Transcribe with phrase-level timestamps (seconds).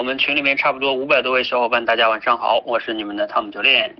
[0.00, 3.94] 我们群里面差不多五百多位小伙伴，大家晚上好，我是你们的汤姆教练，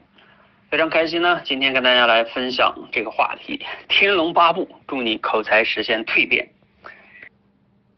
[0.71, 6.49] 非常开心呢，今天跟大家来分享这个话题，《天龙八部》，祝你口才实现蜕变。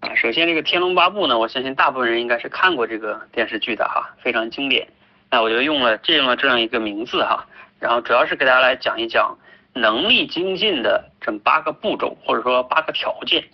[0.00, 4.88] 啊，首先这个《天龙八部》呢，我相信大部分人应该是看过这个电视剧的哈，非常经典。
[5.30, 7.46] 那我就用了借用了这样一个名字哈，
[7.78, 9.38] 然后主要是给大家来讲一讲
[9.74, 13.44] 能力精进的这八个步骤，或者说八个条件。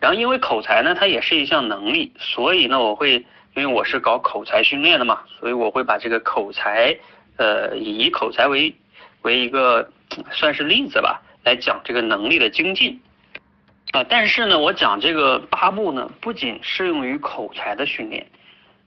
[0.00, 3.24] 然后因为口才呢，它也是一项能力，所以呢，我会。
[3.54, 6.96] 因为我是搞口才训练的嘛，所以我会把这个口才，
[7.36, 8.74] 呃，以口才为
[9.22, 9.90] 为一个
[10.30, 12.98] 算是例子吧，来讲这个能力的精进
[13.92, 14.02] 啊。
[14.08, 18.26] 但是呢，我讲这个八步呢，不仅适用于口才的训练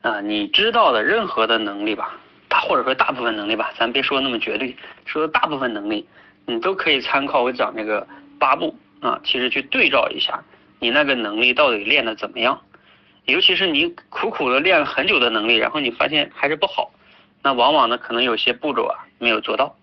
[0.01, 6.07] 啊，你知道的任何的能力吧，大或者说大部分能力吧，咱别说那么绝对，说大部分能力，
[6.47, 8.07] 你都可以参考我讲这个
[8.39, 10.43] 八步啊，其实去对照一下，
[10.79, 12.59] 你那个能力到底练的怎么样。
[13.25, 16.91] 尤其是你苦苦的练了很久的能力，然后你发现还是不好，
[17.41, 19.75] 那往往呢可能有些步骤啊没有做到。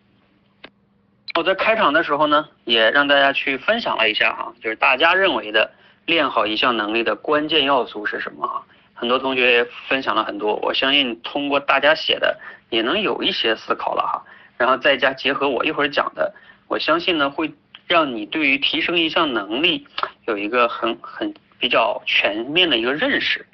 [1.35, 5.71] 我在开场的时候呢，也让大家去分享了一下哈，就是大家认为的
[6.07, 8.63] 练好一项能力的关键要素是什么啊？
[8.95, 12.39] 很多同学分享了很多，我相信通过大家写的
[12.71, 14.23] 也能有一些思考了哈。
[14.57, 16.33] 然后再加结合我一会儿讲的，
[16.69, 17.53] 我相信呢会
[17.89, 19.85] 让你对于提升一项能力
[20.27, 21.35] 有一个很很。
[21.63, 23.47] 比较全面的一个认识。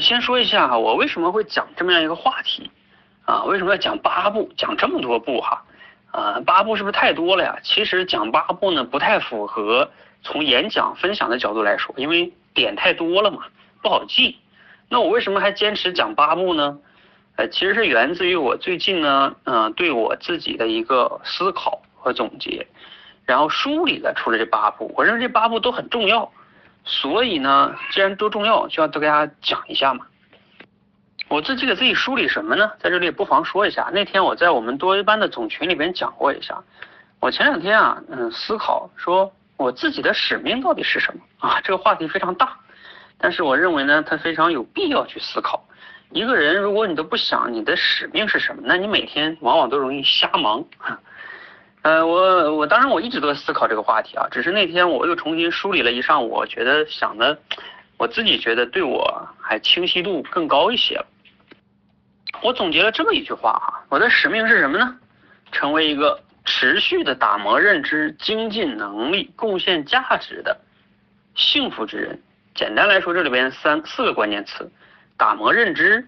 [0.00, 2.70] 先说一下哈，我为什么会讲这么样一个话题
[3.26, 3.44] 啊？
[3.44, 4.50] 为什么要讲八步？
[4.56, 5.62] 讲这么多步哈？
[6.12, 7.58] 啊，八步是不是太多了呀？
[7.62, 9.90] 其实讲八步呢，不太符合
[10.22, 13.44] 从演讲分享的角度来说，因为点太多了嘛，
[13.82, 14.38] 不好记。
[14.88, 16.78] 那我为什么还坚持讲八步呢？
[17.36, 22.66] 呃，其实是源自于我最近呢，嗯，对我自己的一个思考和总结，
[23.26, 24.90] 然后梳理了出了这八步。
[24.96, 26.32] 我认为这八步都很重要。
[26.90, 30.06] 所以呢，既然都重要，就要都给大家讲一下嘛。
[31.28, 32.72] 我自己给自己梳理什么呢？
[32.80, 33.90] 在这里不妨说一下。
[33.92, 36.58] 那天我在我们多一班的总群里边讲过一下。
[37.20, 41.60] 我前两天啊，嗯，思考说我自己的使命到底是什么啊？
[41.60, 42.56] 这个话题非常大，
[43.18, 45.62] 但是我认为呢，它非常有必要去思考。
[46.10, 50.64] 一个人如果你都不想你的使命是什么，那你每天往往都容易瞎忙。
[51.88, 57.38] 呃，我我当然我一直都在思考这个话题啊，只是那天我又重新梳理了一上午，我觉得想的，
[57.96, 61.06] 我自己觉得对我还清晰度更高一些了。
[62.42, 64.98] 我总结了这么一句话啊，我的使命是什么呢？
[65.50, 70.54] 成为一个持续的打磨认知、精进能力、贡献价值的
[71.36, 72.20] 幸福之人。
[72.54, 74.70] 简单来说，这里边三四个关键词：
[75.16, 76.06] 打磨认知。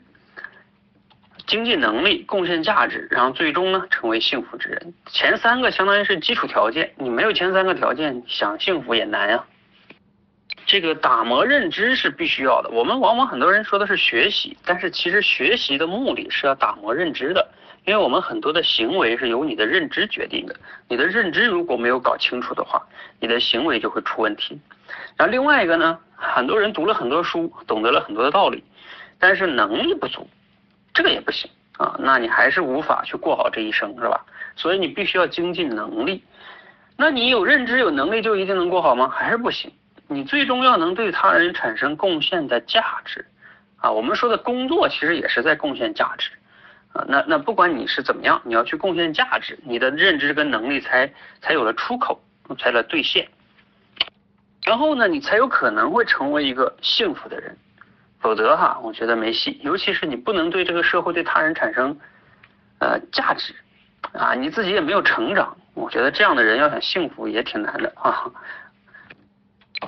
[1.50, 4.94] 经济能力、贡献价值，然后最终呢成为幸福之人。
[5.08, 9.44] 前三个相当于是基础条件，你没有前三个条件，想幸福也难呀。
[10.64, 12.70] 这个打磨认知是必须要的。
[12.70, 17.44] 我们往往很多人说的是学习，但是其实学习的目的是要打磨认知的，
[17.84, 20.54] 因为我们很多的行为是由你的认知决定的。
[20.86, 22.80] 你的认知如果没有搞清楚的话，
[23.18, 24.56] 你的行为就会出问题。
[25.16, 28.62] 然后另外一个呢，很多人读了很多书，懂得了很多的道理，
[29.18, 30.28] 但是能力不足。
[31.00, 34.22] 这个也不行啊，那你还是无法去过好这一生，是吧？
[34.54, 36.22] 所以你必须要精进能力。
[36.94, 39.08] 那你有认知、有能力就一定能过好吗？
[39.08, 39.72] 还是不行。
[40.08, 43.24] 你最终要能对他人产生贡献的价值
[43.78, 43.90] 啊。
[43.90, 46.32] 我们说的工作其实也是在贡献价值
[46.92, 47.02] 啊。
[47.08, 52.20] 那那不管你是怎么样，你要去贡献价值，你的认知跟能力才才有了出口，
[52.58, 53.26] 才了兑现。
[54.66, 57.56] 然后呢，你才有可能会成为一个幸福的人。
[58.20, 59.58] 否则哈，我觉得没戏。
[59.62, 61.98] 尤其是你不能对这个社会、对他人产生
[62.78, 63.54] 呃价值
[64.12, 65.56] 啊，你自己也没有成长。
[65.74, 68.30] 我觉得这样的人要想幸福也挺难的啊。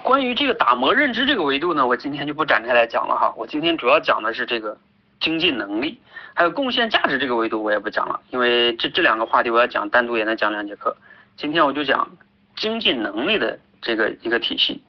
[0.03, 3.35] 关于这个打磨认知这个维度呢，我今天就不展开来讲了哈。
[3.37, 4.77] 我今天主要讲的是这个
[5.21, 6.01] 精进能力，
[6.33, 10.97] 还有贡献价值这个维度我也不讲了，因为这这两个话题我要讲单独也能讲两节课。
[11.37, 12.09] 今天我就讲
[12.57, 14.83] 精进能力的这个一个体系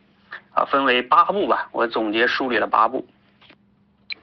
[0.53, 3.05] 啊，分为八步吧，我总结梳理了八步。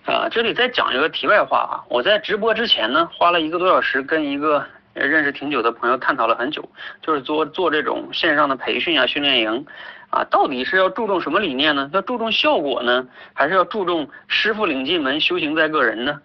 [0.06, 4.64] 啊，这里再讲一个题外话啊，我在直播之前呢，花了一个多小时跟一个
[4.94, 6.66] 认识挺久的朋友探讨了很久，
[7.02, 9.66] 就是做做这种线上的培训啊、训练营
[10.10, 11.88] 啊，到底是要注重什么理念呢？
[11.92, 16.20] 要注重效果呢，还是要注重师傅领进门，修行在个人呢？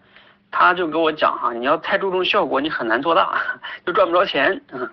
[0.52, 3.38] 他就跟我讲哈，你要太注重效果，你很难做大，
[3.86, 4.60] 就赚不着钱。
[4.72, 4.90] 嗯，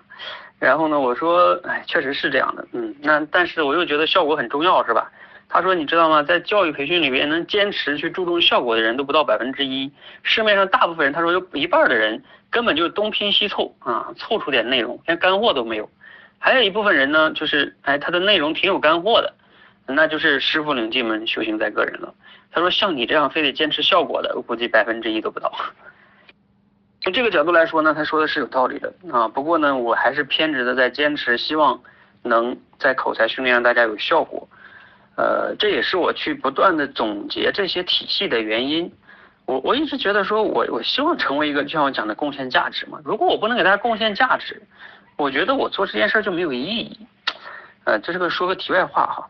[0.59, 5.09] 然后呢，我说，哎，确实是这样的，嗯，那但是我又觉得效果很重要，是吧？
[5.53, 6.23] 他说：“你知道吗？
[6.23, 9.91] 在教育培训里边，能坚持去注重效果的人都不到百分之一。
[10.23, 15.87] 市面上大部分人，他说有一半的人根本就是东拼西凑啊，凑出点内容，连干货都没有。
[16.39, 19.31] 还有一部分人呢，就是哎，他的内容挺有干货的
[19.85, 22.11] 那就是师傅领进门，修行在个人了。
[22.51, 25.53] 他说像你这样非得坚持效果的，我估计百分之一都不到。
[27.01, 29.27] 从这个角度来说呢，他说的是有道理的啊。
[29.27, 31.79] 不过呢，我还是偏执的在坚持，希望
[32.23, 34.49] 能在口才训练让大家有效果。
[35.15, 38.91] 呃，这也是我去不断的总结这些体系的原因。
[39.45, 42.99] 我我一直觉得说，我我希望成为一个就像我讲的贡献价值嘛。
[43.03, 44.61] 如果我不能给大家贡献价值，
[45.17, 46.97] 我觉得我做这件事就没有意义。
[47.83, 49.27] 呃，这是个说个题外话哈。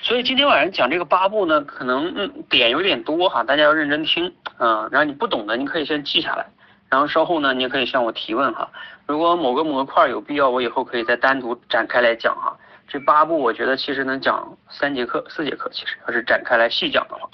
[0.00, 4.88] 所以今天晚上讲这个八步呢，可能嗯点有点多哈，大家要认真听啊。
[4.90, 6.46] 然后你不懂的，你可以先记下来，
[6.88, 8.68] 然后稍后呢，你也可以向我提问哈。
[9.06, 12.56] 如果某个模块有必要，我以后可以再单独展开来讲哈。
[12.88, 17.28] 这八步我觉得其实能讲三节课、四节课，其实要是展开来细讲的话。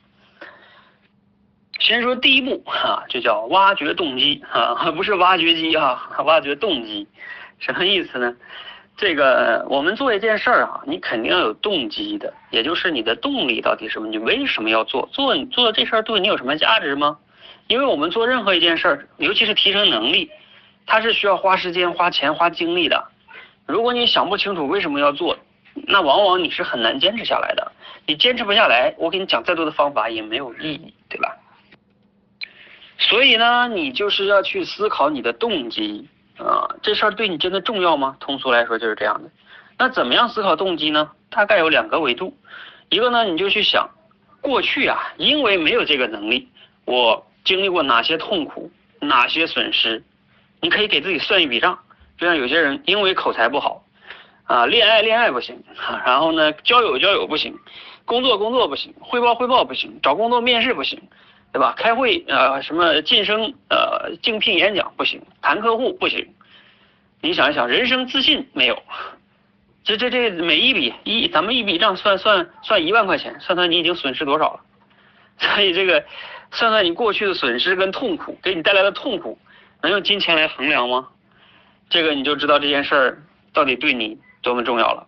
[1.79, 7.06] 先说第一步哈，就叫挖掘动机啊， 不是挖掘机哈，挖掘动机，
[7.59, 8.35] 什么意思呢？
[8.97, 14.09] 这个我们做一件事儿啊，你肯定要有动机的，也就是你的动力到底什么？
[14.09, 15.09] 你为什么要做？
[15.12, 17.19] 做你做这事儿对你有什么价值吗？
[17.67, 20.31] 因为我们做任何一件事儿，尤其是提升能力，
[20.87, 23.05] 它是需要花时间、花钱、花精力的。
[23.66, 25.37] 如果你想不清楚为什么要做，
[25.87, 27.72] 那往往你是很难坚持下来的。
[28.06, 31.37] 你坚持不下来，我给你讲再多的方法也没有意义，对吧？
[32.99, 36.06] 所以呢，你就是要去思考你的动机
[36.38, 38.16] 啊，这事儿对你真的重要吗？
[38.20, 39.31] 通俗来说就是这样的。
[39.78, 41.11] 那怎么样思考动机呢？
[41.31, 42.37] 大概有两个维度，
[42.90, 43.88] 一个呢，你就去想
[44.40, 46.49] 过去啊，因为没有这个能力，
[46.84, 48.70] 我经历过哪些痛苦，
[49.00, 50.05] 哪些损失，
[50.61, 51.78] 你可以给自己算一笔账。
[52.16, 53.84] 就像有些人因为口才不好，
[54.44, 55.62] 啊，恋爱恋爱不行，
[56.06, 57.55] 然后呢，交友交友不行，
[58.05, 61.00] 工作工作不行，汇报汇报不行，找工作面试不行，
[61.52, 61.75] 对吧？
[61.76, 66.34] 开会呃什么晋升呃竞聘演讲不行，谈客户不行，
[67.20, 68.82] 你想一想，人生自信没有，
[69.82, 74.61] 这这这每一笔一咱们一笔账算算算一万块钱，算算你已经损失多少了，
[75.38, 76.05] 所以这个
[76.52, 79.38] 算算你过去的损失跟痛苦给你带来的痛苦，
[79.82, 81.08] 能用金钱来衡量吗？
[81.89, 83.23] 这个你就知道这件事儿
[83.53, 85.07] 到底对你多么重要了。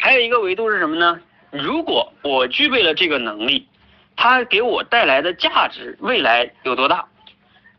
[0.00, 1.20] 还有一个维度是什么呢？
[1.50, 3.66] 如果我具备了这个能力，
[4.16, 7.04] 它给我带来的价值未来有多大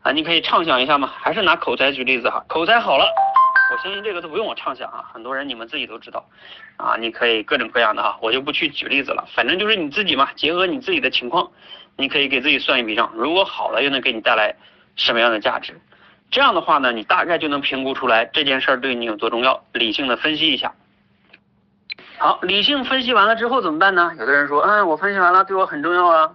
[0.02, 0.12] 啊？
[0.12, 1.10] 你可以畅想一下嘛。
[1.16, 3.06] 还是拿口才举例子哈，口才好了，
[3.72, 6.28] 我相信这个都不用我畅想啊，很多人你们自己都知道
[6.76, 6.96] 啊。
[6.98, 11.50] 你可以各种各样的哈，我就不去举例子了，反正就是你自己嘛，结合你自己的情况，
[11.96, 14.54] 你可以给自己算一笔账，如果好了又能给你带来
[14.96, 15.80] 什么样的价值？
[16.30, 20.72] 这样的话呢，你大概就能评估出来这件事儿对你有多重要，理性的分析一下。
[22.18, 24.12] 好，理性分析完了之后怎么办呢？
[24.18, 26.30] 有的人说，嗯，我分析完了，对我很重要啊，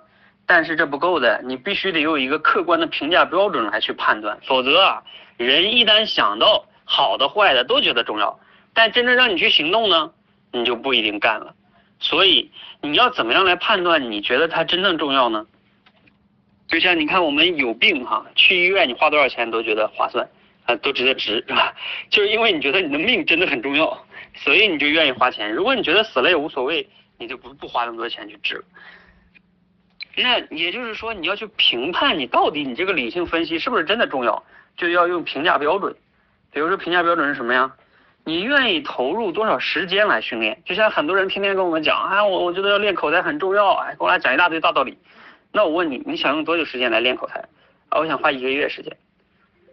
[0.46, 5.04] 但是这不够的，你必须得有一个客观的评价标准来去判断，否则啊，
[5.38, 8.38] 人一旦想到好的坏的都觉得重要，
[8.74, 10.12] 但真正让你去行动呢，
[10.52, 11.54] 你就不一定干了。
[12.00, 12.52] 所以
[12.82, 15.46] 你要怎么样来判断你觉得它真正重要呢？
[16.68, 20.28] 就像你看，我们有病哈，去医院你花多少钱都觉得划算
[20.66, 21.74] 啊，都值得值是吧？
[22.10, 25.54] 就是因为你觉得你的命真的很重要，所以你就愿意花钱。
[25.54, 28.64] 如果你觉得死了也无所谓，你就不不花那么多钱去治。
[30.18, 34.44] 那也就是说，你要去评判你到底你这个理性分析是不是真的重要，
[34.78, 35.96] 就要用评价标准。
[36.52, 37.72] 比如说评价标准是什么呀？
[38.24, 40.60] 你愿意投入多少时间来训练？
[40.66, 44.98] 就像很多人天天跟我们讲，哎，我我觉得要练口才很重要，哎，跟我来讲一大堆大道理。
[45.56, 47.40] 那我问你，你想用多久时间来练口才？
[47.88, 48.94] 啊，我想花一个月时间。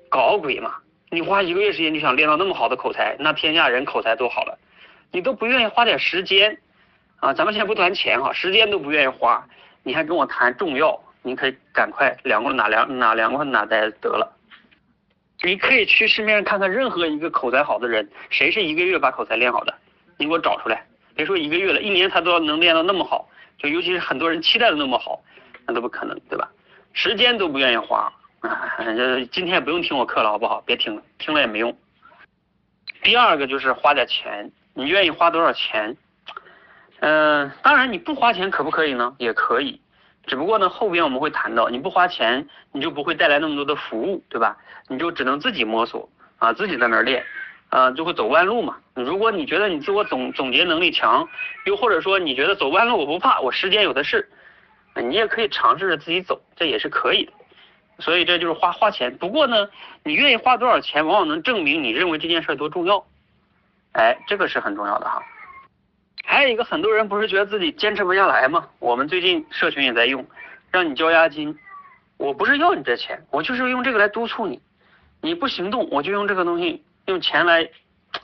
[0.08, 0.76] 搞鬼嘛！
[1.10, 4.56] 你花一个月时间就想练到那么好的口才，那天下人口才都好了，
[5.10, 6.56] 你都不愿意花点时间
[7.16, 7.34] 啊？
[7.34, 9.44] 咱们现在不谈钱哈，时间都不愿意花，
[9.82, 10.96] 你还跟我谈重要？
[11.22, 14.32] 你可以赶快凉快哪凉哪凉快哪待得了。
[15.42, 19.74] 你可以去市面上看看任何一个口才好的人，谁是一个月把口才练好的？
[20.16, 20.86] 你给我找出来。
[21.16, 25.20] 别说一个月了，一年他都要能练到那么好，就尤其是很多人期待的那么好。
[25.66, 26.48] 那都不可能，对吧？
[26.92, 28.76] 时间都不愿意花啊！
[29.30, 30.62] 今天也不用听我课了，好不好？
[30.66, 31.74] 别听了，听了也没用。
[33.02, 35.96] 第二个就是花点钱，你愿意花多少钱？
[37.00, 39.14] 嗯，当然你不花钱可不可以呢？
[39.18, 39.80] 也可以，
[40.26, 44.56] 只不过呢后边我们会谈到，你不花钱，你就不会带来那么多的服务，对吧？
[44.88, 47.24] 你就只能自己摸索啊，自己在那儿练
[47.70, 48.76] 啊，就会走弯路嘛。
[48.94, 51.26] 如果你觉得你自我总总结能力强，
[51.64, 54.28] 又或者说你觉得走弯路我不怕，我时间有的是。
[54.96, 57.32] 你也可以尝试着自己走，这也是可以的。
[57.98, 59.16] 所以这就是花花钱。
[59.16, 59.68] 不过呢，
[60.02, 63.04] 你愿意花多少钱，往往能证明你认为这件事多重要。
[63.92, 65.22] 哎，这个是很重要的哈。
[66.24, 68.68] 还有一个，很多人不是觉得自己坚持不下来吗？
[68.78, 70.26] 我们最近社群也在用，
[70.70, 71.56] 让你交押金。
[72.16, 74.60] 我不是要你这钱，我就是用这个来督促你。
[75.20, 77.68] 你不行动，我就用这个东西，用钱来，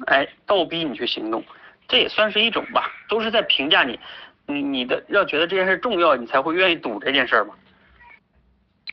[0.06, 1.44] 哎，倒逼你去行动。
[1.87, 3.98] 这也算是一种吧，都是在评价你，
[4.48, 7.54] 你你的要觉得这件事重要，你才会愿意赌这件事嘛。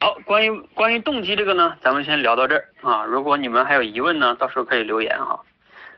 [0.01, 3.05] 好，关于关于动机这个呢，咱们先聊到这儿啊。
[3.05, 5.39] 如果你们还有疑问呢，到时候可以留言哈。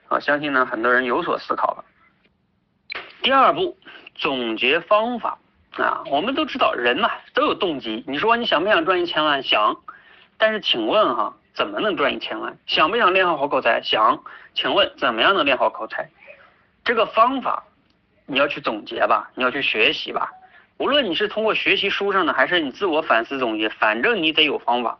[0.10, 1.84] 啊，相信呢很多人有所思考了。
[3.24, 3.76] 第二步，
[4.14, 5.40] 总结方法
[5.72, 6.04] 啊。
[6.12, 8.04] 我们都知道人嘛都有动机。
[8.08, 9.42] 你说你想不想赚一千万？
[9.42, 9.76] 想。
[10.38, 12.56] 但是请问哈，怎么能赚一千万？
[12.68, 13.82] 想不想练好好口才？
[13.82, 14.24] 想。
[14.54, 16.08] 请问怎么样能练好口才？
[16.86, 17.64] 这个方法
[18.28, 20.32] 你要去总结吧，你要去学习吧。
[20.78, 25.00] 无论你是通过学习书上的，还是你自我反思总结，反正你得有方法。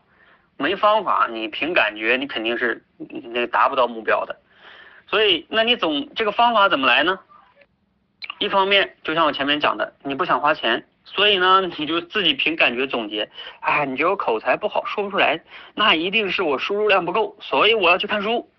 [0.56, 4.34] 没方法，你凭感觉，你肯定是那个达不到目标的。
[5.06, 7.20] 所以，那你总这个方法怎么来呢？
[8.40, 13.30] 一方面，就像我前面讲的，你不想花钱，所以呢，你就自己凭感觉总结。
[13.60, 15.40] 哎，你觉得我口才不好，说不出来，
[15.74, 18.50] 那一定是我输入量不够，所以我要去看书。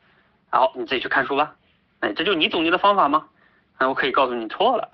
[0.49, 1.53] 好，你自己去看书吧。
[1.99, 3.27] 哎，这就是你总结的方法吗？
[3.79, 4.89] 那我可以告诉你错了。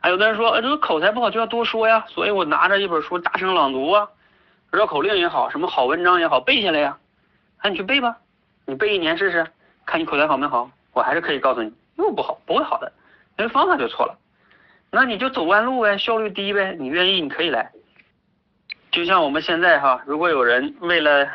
[0.00, 4.08] 还有的人说，呃，这个口才不好就要多说呀，所以我拿着一本书大声朗读啊，
[4.70, 6.98] 绕口令也好，什么好文章也好，背下来呀。
[7.62, 8.18] 那你去背吧，
[8.66, 9.46] 你背一年试试，
[9.86, 10.70] 看你口才好没好。
[10.92, 12.92] 我还是可以告诉你，又不好，不会好的，
[13.38, 14.18] 因为方法就错了。
[14.90, 16.76] 那你就走弯路呗，效率低呗。
[16.78, 17.70] 你愿意，你可以来。
[18.92, 21.26] 就像我们现在哈，如果有人为了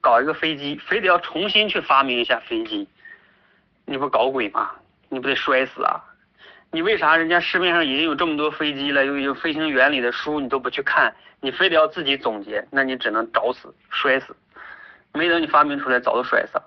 [0.00, 2.88] 搞一个飞机，非得要重新去发明一下飞机，
[3.84, 4.72] 你不搞鬼吗？
[5.08, 6.02] 你不得摔死啊？
[6.72, 11.14] 你为啥人家市面上已经有这么多飞机了，又有飞行原理的书，你都不去看？
[11.40, 14.36] 你非得要自己总结，那你只能找死、摔死。
[15.12, 16.64] 没等你发明出来，早都摔死了。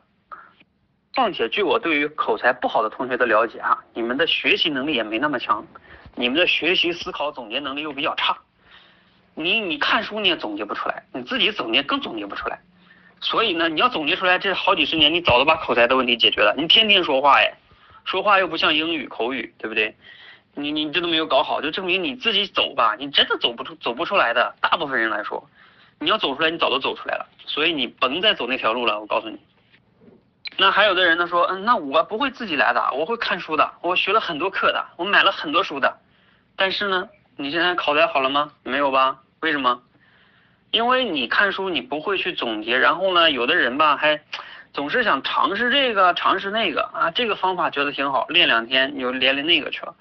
[1.13, 5.65] 况且，据我对于口才不好的同学的了解哈，你们的学习能力也没那么强，
[6.15, 8.37] 你们的学习、思考、总结能力又比较差。
[9.35, 12.59] 你你看书你也总结不出来，你自己总结更总结不出来。
[13.19, 16.55] 所以呢，你要总结出来，这好几十年你早都把口才的问题解决了。
[16.57, 17.53] 你天天说话哎。
[18.09, 19.95] 说话又不像英语口语，对不对？
[20.55, 24.55] 你你这都没有搞好，就证明你自己走吧，你真的走不出走不出来的。
[24.59, 25.47] 大部分人来说，
[25.99, 27.27] 你要走出来，你早都走出来了。
[27.45, 29.37] 所以你甭再走那条路了，我告诉你。
[30.57, 35.95] 那还有的人呢说，嗯，那我不会自己来的，我会看书的，我学了很多课的，我买了很多书的。
[36.55, 38.51] 但是呢，你现在考得好了吗？
[38.63, 39.19] 没有吧？
[39.41, 39.83] 为什么？
[40.71, 44.19] 因为你看书你不会去总结，然后呢，有的人吧还。
[44.71, 49.95] 总是想尝试这个，尝试那个啊，这个方法觉得挺好，练两天你就练练那个去了。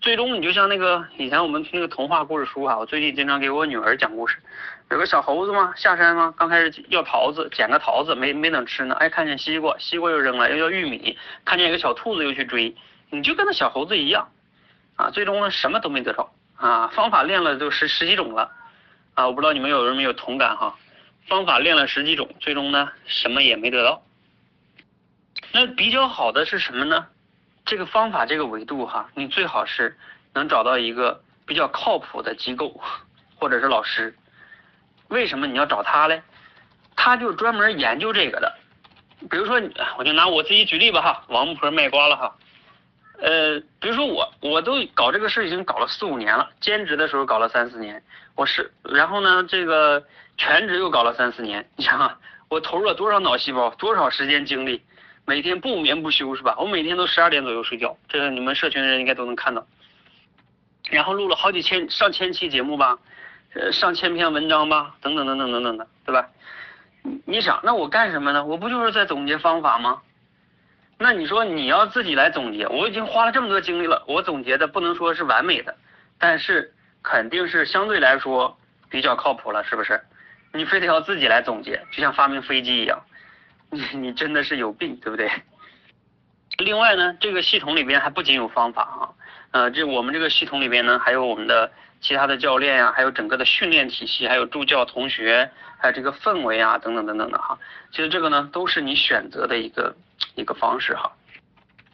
[0.00, 4.38] 最终你就像那个以前我们那个童话故事书啊，我最近经常给我女儿讲故事。
[4.90, 12.74] 有个小猴子嘛，下山嘛，刚开始要桃子，捡个桃子没没等吃呢，哎，看见西瓜，西瓜又扔了，又要玉米，看见一个小兔子又去追，
[13.10, 14.28] 你就跟那小猴子一样
[14.96, 18.50] 啊，最终呢什么都没得着啊，方法练了就十十几种了
[19.14, 20.74] 啊，我不知道你们有人没有同感哈。
[21.26, 24.02] 方法练了十几种，最终呢什么也没得到。
[25.52, 27.06] 那比较好的是什么呢？
[27.64, 29.96] 这个方法这个维度哈，你最好是
[30.34, 32.80] 能找到一个比较靠谱的机构
[33.36, 34.14] 或者是老师。
[35.08, 36.22] 为什么你要找他嘞？
[36.96, 38.52] 他就专门研究这个的。
[39.30, 39.60] 比如说，
[39.98, 42.36] 我就拿我自己举例吧哈，王婆卖瓜了哈。
[43.20, 48.02] 呃，比如说我，我都搞这个事已经搞了四五年了，兼职的时候搞了三四年，
[48.34, 50.04] 我是，然后呢，这个
[50.36, 54.82] 全职又搞了三四年，你想啊，我投入了多少脑细胞，多少时间精力，
[55.24, 56.56] 每天不眠不休是吧？
[56.58, 59.66] 我每天都十二点左右睡觉，这个你们社群的人应该都能看到。
[60.90, 62.98] 然后录了好几千上千期节目吧，
[63.54, 66.28] 呃，上千篇文章吧，等等等等等等的，对吧？
[67.24, 68.44] 你想，那我干什么呢？
[68.44, 70.02] 我不就是在总结方法吗？
[70.98, 75.74] 那你说你要自己来总结，我已经花了这么多精力了，我总结的不能说是完美的，
[76.18, 76.72] 但是
[77.02, 78.56] 肯定是相对来说
[78.88, 80.00] 比较靠谱了，是不是？
[80.52, 83.00] 你非得要自己来总结，就像发明飞机一样，
[83.70, 85.30] 你你真的是有病，对不对？
[86.58, 89.08] 另外呢，这个系统里边还不仅有方法啊，
[89.50, 97.58] 呃，这我们这个系统里边呢，还有我们的其他的教练呀，还有整个的训练体系，还有助教同学，还有这个氛围啊，等等等等的哈。
[97.90, 99.94] 其实这个呢，都是你选择的一个。
[100.36, 101.12] 一个方式哈，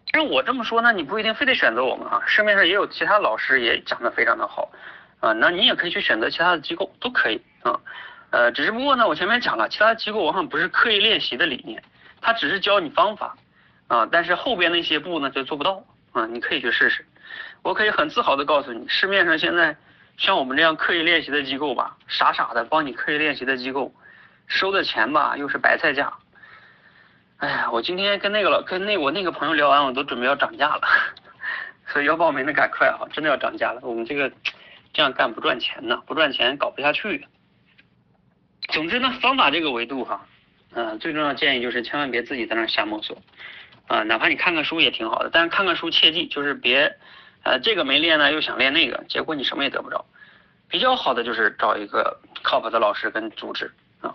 [0.07, 4.71] 其实我这么说呢，你不一定非得选择我们哈，市面上也有其他老师也讲的非常的好
[5.19, 7.81] 啊，那你也可以去选择其他的机构都可以啊，
[8.31, 11.83] 呃只是不过呢，我前面讲了，其他机构往往不是刻意练习的理念，
[12.21, 13.37] 他只是教你方法
[13.87, 15.83] 啊，但是后边那些步呢就做不到
[16.13, 17.07] 啊，你可以去试试，
[17.63, 19.77] 我可以很自豪的告诉你，市面上现在
[20.17, 23.93] 像我们这样刻意练习的机构吧，傻傻的帮你刻意练习的机构，
[24.47, 26.13] 收的钱吧又是白菜价。
[27.39, 30.81] 哎呀，我今天跟那个老跟那我那个朋友聊完，我都准备要涨价了，
[31.87, 33.81] 所以要报名的赶快啊，真的要涨价了。
[33.83, 34.31] 我们这个
[34.93, 37.27] 这样干不赚钱呢，不赚钱搞不下去。
[38.69, 40.27] 总之呢，方法这个维度哈，
[40.75, 43.17] 嗯，最重要的建议就是千万别自己在那瞎摸索，
[43.87, 46.95] 啊，哪怕你看看书也挺好的，但是看看书切记就是别，
[47.45, 50.05] 呃，这个没练呢又想练那个，结果你什么也得不着。
[50.69, 53.73] 比较好的就是找一个靠谱的老师跟组织
[54.03, 54.15] 啊，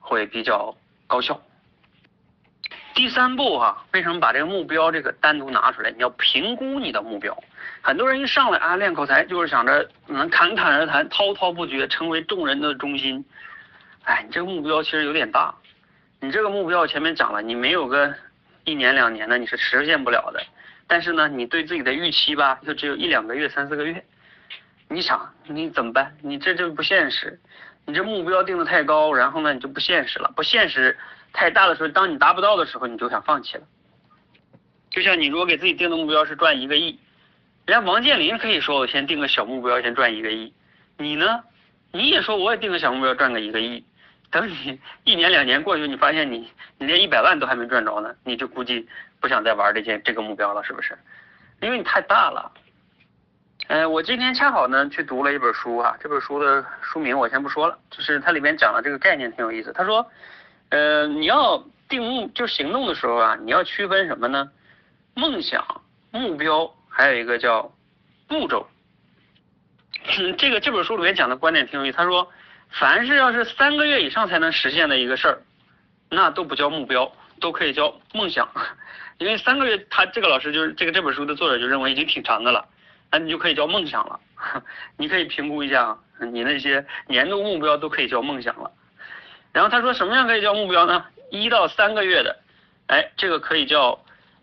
[0.00, 1.40] 会比较高效。
[2.94, 5.92] 第三步哈，为什么把这个目标这个单独拿出来？
[5.92, 7.36] 你要评估你的目标。
[7.80, 13.24] 很多人一上来啊练口才，就是想着能侃侃而谈、滔滔不绝，成为众人的中心。
[14.04, 15.54] 哎，你这个目标其实有点大。
[16.20, 18.14] 你这个目标前面讲了，你没有个
[18.64, 20.42] 一年两年的，你是实现不了的。
[20.86, 24.04] 但是呢，你对自己的预期吧，就只有一两个月、三四个月。
[24.88, 26.14] 你想你怎么办？
[26.20, 27.40] 你这就不现实。
[27.86, 30.32] 你这目标定的太高，然后呢，你就不现实了。
[30.36, 30.96] 不现实。
[31.32, 33.64] 太大的时候，当你达不到的时候，你就想放弃了。
[34.90, 36.98] 就像你如果给自己定的目标是赚一个亿，
[37.64, 40.52] 人家王健林可以说我先定个小目标，先赚一个亿。
[40.98, 41.42] 你呢？
[41.90, 43.82] 你也说我也定个小目标赚个一个亿。
[44.32, 48.88] 等你一年两年过去，你发现你你连一百万都还没赚着呢，你就估计
[49.20, 50.98] 不想再玩这件这个目标了，是不是？
[51.60, 52.50] 因为你太大了。
[53.68, 59.72] 呃，我今天恰好呢去读了一本书啊，这本书的书名我先不说了，就是它里面讲的这个概念挺有意思。
[59.72, 60.04] 他说。
[60.74, 64.50] 呃，你要定目就行动的时候啊，你要区分什么呢？
[65.12, 67.70] 梦想、目标，还有一个叫
[68.26, 68.66] 步骤。
[70.18, 71.98] 嗯 这个这本书里面讲的观点挺有意思。
[71.98, 72.26] 他说，
[72.72, 75.42] 凡是要是三个月以上才能实现的一个事儿，
[76.08, 77.10] 那都不叫目标，
[77.40, 78.48] 都可以叫梦想。
[79.18, 82.66] 因为三个月，他这个老师就是这个这本书的作者就认为已经挺长的了，
[83.10, 84.18] 那你就可以叫梦想了。
[84.96, 85.96] 你可以评估一下，
[86.32, 88.70] 你那些年度目标都可以叫梦想了。
[89.52, 91.04] 然后他说什么样可以叫目标呢？
[91.30, 92.36] 一到三个月的，
[92.88, 93.98] 哎，这个可以叫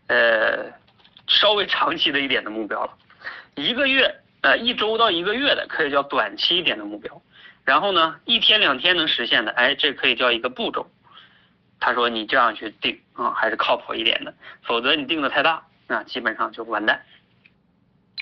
[0.07, 0.71] 呃
[1.27, 2.93] 稍微长期的一点的目标了。
[3.55, 7.21] 一个月呃一周到一个月的可以叫短期一点的目标。
[7.69, 10.89] 然后呢，一天两天能实现的，哎，这可以叫一个步骤。
[11.79, 14.33] 他说你这样去定啊，还是靠谱一点的。
[14.63, 16.99] 否则你定的太大，那基本上就完蛋。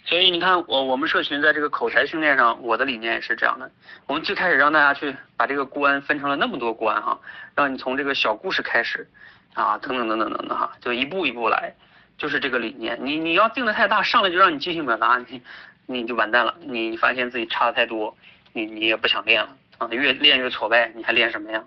[0.03, 3.71] 所以你看，我我们社群在这个口才训练上，我的理念也是这样的。
[4.05, 7.17] 我们最开始让大家去把这个关分成了那么多关哈，
[7.55, 9.07] 让你从这个小故事开始，
[9.53, 11.73] 啊，等等等等等等哈，就一步一步来，
[12.17, 12.99] 就是这个理念。
[13.01, 15.41] 你你要定的太大，上来就让你即兴表达，你
[15.85, 16.53] 你就完蛋了。
[16.59, 18.13] 你发现自己差的太多，
[18.57, 21.63] 你你也不想练了啊，越练越挫败，你还练什么呀？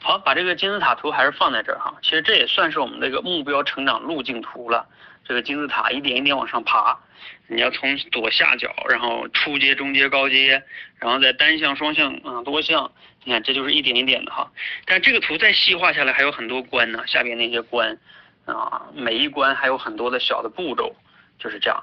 [0.00, 1.96] 好，把这个金字塔图还是放在这儿哈。
[2.02, 4.86] 其实这也算是我们这个目标成长路径图了。
[5.24, 6.98] 这个金字塔一点一点往上爬，
[7.46, 10.62] 你要从左下角，然后初阶、中阶、高阶，
[10.98, 12.92] 然后再单向、双向啊多项，
[13.24, 14.50] 你看这就是一点一点的哈。
[14.84, 17.98] 但这个图再细化下来还有很多关呢，下边那些关
[18.44, 20.94] 啊，每一关还有很多的小的步骤，
[21.38, 21.82] 就是这样。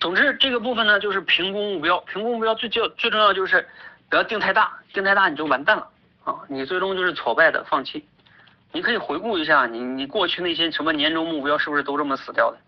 [0.00, 3.68] 总之这个部分呢就是评估目标，评估目标最就最重要就是
[4.08, 5.86] 不要定太大，定太大你就完蛋了
[6.24, 8.04] 啊，你最终就是挫败的放弃。
[8.72, 12.58] 你可以回顾一下，你你过去那些什么年终目标是不是都这么死掉的？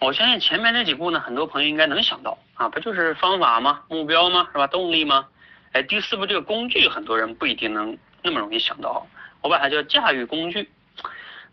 [0.00, 3.82] 我相信前面那几步呢，很多朋友应该能想到啊，不就是方法吗？
[3.88, 4.48] 目标吗？
[4.52, 4.66] 是吧？
[4.66, 5.28] 动力吗？
[5.72, 9.06] 哎，第四步这个工具，很多人不一定能那么容易想到。
[9.40, 10.68] 我把它叫驾驭工具。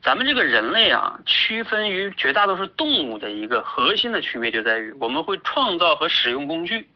[0.04, 6.90] 咱们这个人类啊，区分于绝大多数动物的一个核心的区别就在于，我们会创造和使用工具，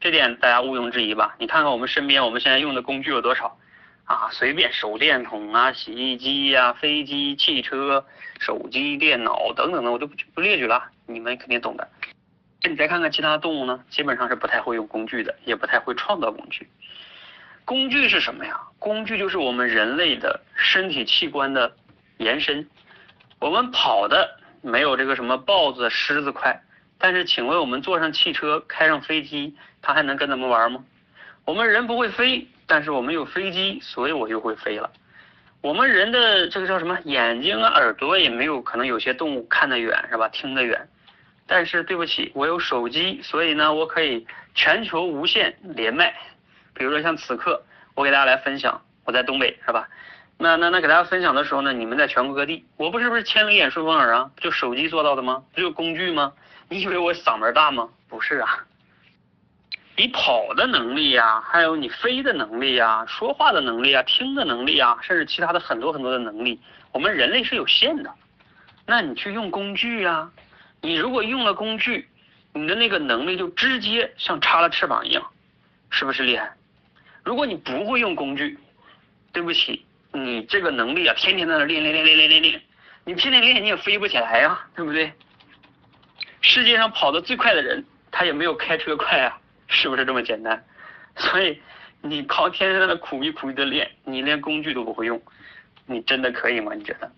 [0.00, 1.36] 这点大家毋庸置疑吧？
[1.38, 3.58] 你看看我们身边，我们现在用的工具有多少？
[4.06, 8.02] 啊，随便手电筒啊，洗衣机呀，飞机、汽车、
[8.40, 11.86] 手机、电脑等等的，我就不不列举了，你们肯定懂的。
[12.62, 16.66] 那你再看看其他动物呢，基本上是不太会用工具的，也不太会创造工具。
[17.66, 18.58] 工具是什么呀？
[18.78, 21.76] 工具就是我们人类的身体器官的
[22.18, 22.68] 延伸。
[23.38, 26.62] 我们跑的没有这个什么豹子、狮子快，
[26.98, 30.84] 但是请问我们坐上汽车、开上飞机，它还能跟咱们玩吗？
[31.44, 32.46] 我们人不会飞。
[32.68, 34.90] 但是我们有飞机，所以我就会飞了。
[35.60, 40.28] 我们人的这个叫什么眼睛啊、耳朵也没有可能有些动物看得远是吧？
[40.30, 40.88] 听得远。
[41.46, 44.26] 但是对不起，我有手机，所以呢，我可以
[44.56, 46.12] 全球无线连麦。
[46.74, 47.62] 比如说像此刻，
[47.94, 49.88] 我给大家来分享，我在东北是吧？
[50.38, 54.30] 那那那给大家分享的时候呢，你们在全国各地，我不是不是千里眼顺风耳啊？
[54.36, 55.42] 就手机做到的吗？
[55.54, 56.32] 不就工具吗？
[56.68, 57.88] 你以为我嗓门大吗？
[58.08, 58.64] 不是啊。
[59.96, 66.60] 你跑的能力呀，还有你飞的能力呀，说话的能力啊，听的能力啊，甚至其他的很多很多的能力，
[66.92, 68.12] 我们人类是有限的。
[68.84, 70.30] 那你去用工具呀，
[70.82, 72.06] 你如果用了工具，
[72.52, 75.26] 你的那个能力就直接像插了翅膀一样，
[75.88, 76.52] 是不是厉害？
[77.24, 78.58] 如果你不会用工具，
[79.32, 79.84] 对不起，
[80.24, 82.62] 你这个能力啊，天天在那练练练练练练练，
[83.04, 85.12] 你天天练你也飞不起来呀，对不对？
[86.40, 89.38] 世界上跑得最快的人，他也没有开车快啊。
[89.68, 90.64] 是不是这么简单？
[91.16, 91.60] 所以
[92.00, 95.20] 你靠天天在那苦逼苦逼的练，你连工具都不会用，
[95.86, 96.72] 你真的可以吗？
[96.72, 97.10] 你觉得？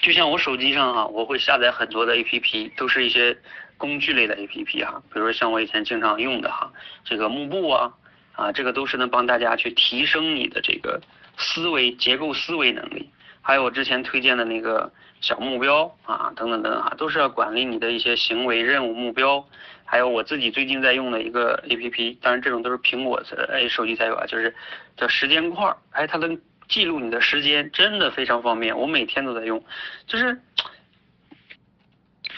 [0.00, 3.36] 就像我手机上哈，我会下载很多的 A P P，都是一些
[3.76, 6.72] 工具类的 A P P 哈，比如说像我以前经常用的哈，
[7.04, 7.92] 这个幕布啊，
[8.34, 11.00] 啊，这个都是能帮大家去提升你的这个
[11.38, 13.08] 思维结构思维能力，
[13.40, 19.44] 还有我之前推荐的那个小目标啊，等等等等哈，都是要管理你的一些行为任务目标，
[19.84, 24.54] 还有我自己最近在用的一个 A P P，当然这种都是苹果的哎手机才有啊，就是
[24.96, 26.40] 叫时间块，哎，它能。
[26.66, 29.62] 记录你的时间真的非常方便，我每天都在用。
[30.06, 30.40] 就是，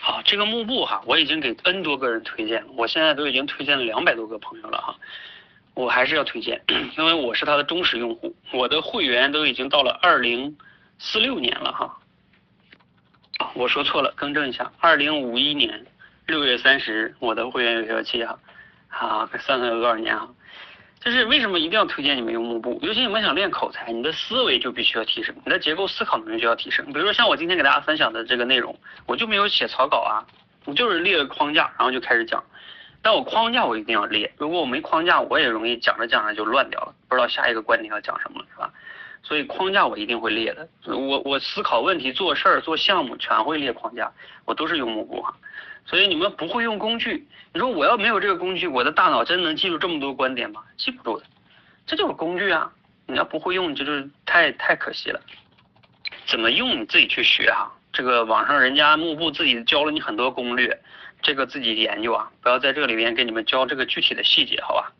[0.00, 4.96] 好，这个幕布哈，我已经给 N 多个人推荐了，我现在都已经推荐了两百多个朋友了哈。
[5.76, 6.58] 我还是要推荐，
[6.96, 10.56] 因为我是他的忠实用户，我的会员都已经到了二零
[10.98, 11.98] 四六年了哈。
[13.36, 15.84] 啊，我说错了，更正一下，二零五一年
[16.26, 18.38] 六月三十日，我的会员有效期哈。
[18.88, 20.26] 好，算算有多少年啊？
[20.98, 22.78] 就是为什么一定要推荐你们用幕布？
[22.80, 26.86] 尤其你们想练口才，你的思维就必须要提升，你的结构思考能力就要提升。
[26.86, 30.24] 比如说像我今天给大家分享的这个内容，我就没有写草稿啊，
[30.64, 32.42] 我就是列个框架，然后就开始讲。
[33.06, 38.68] 但我框架我一定要列，如果我没框架，我也容易讲着讲着就乱掉了，不知道下一个观点要讲什么了，是吧？
[39.22, 40.68] 所以框架我一定会列的。
[40.86, 44.10] 我我思考问题、做事儿、做项目全会列框架，
[44.44, 45.32] 我都是用幕布哈。
[45.84, 50.64] 所以你们不会用工具，你说我要没有这个工具，我的大脑真能记住这么多观点吗？
[50.76, 51.24] 记不住的，
[51.86, 52.68] 这就是工具啊！
[53.06, 55.20] 你要不会用，这就是太太可惜了。
[56.26, 60.76] 怎么用你自己去学哈，这个网上人家幕布自己教了你很多攻略，
[61.26, 64.92] 这个自己研究啊，不要在这里边给你们教这个具体的细节，好吧？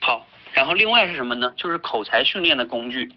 [0.00, 1.52] 好，然后另外是什么呢？
[1.58, 3.12] 就是口才训练的工具。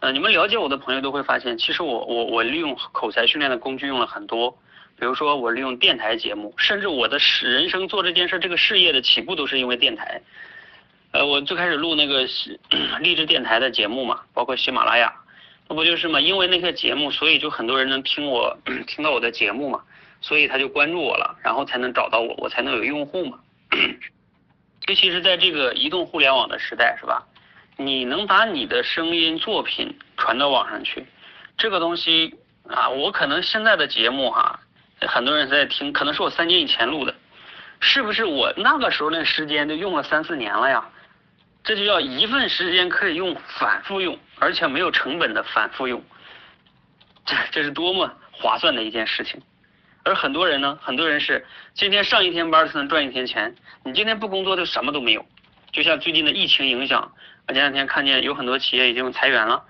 [0.00, 4.50] 呃，你们了解我的朋友都会发现，其实我我我利用口才训练的工具用了很多。
[4.98, 10.20] 比如说，我利用电台节目，甚至我的人生做这件事，这个事业的起步都是因为电台。
[11.12, 12.26] 呃，我最开始录那个
[12.98, 15.14] 励志电台的节目嘛，包括喜马拉雅，
[15.68, 16.20] 那不就是嘛？
[16.20, 19.80] 因为那个节目，所以就很多人能听我 听到我的节目嘛，
[20.20, 23.38] 所以他就关注我了，然后才能找到我，我才能有用户嘛。
[24.88, 27.26] 尤其是在这个移动互联网的时代，是吧？
[27.76, 31.06] 你能把你的声音作品传到网上去，
[31.56, 32.34] 这个东西
[32.66, 34.60] 啊，我可能现在的节目哈。
[35.02, 37.14] 很多人在听，可能是我三年以前录的，
[37.78, 40.88] 是不是我那个时候那时间都用了三四年了呀？
[41.62, 46.02] 这就叫一份时间可以用反复用，而且没有成本的反复用，
[47.26, 49.40] 这 这是多么划算的一件事情。
[50.04, 55.24] 而很多人呢，很多人是今天上一天班才能赚一天钱，你今天不工作就什么都没有。
[55.70, 57.12] 就像最近的疫情影响，
[57.46, 59.64] 我前两天看见有很多企业已经裁员了。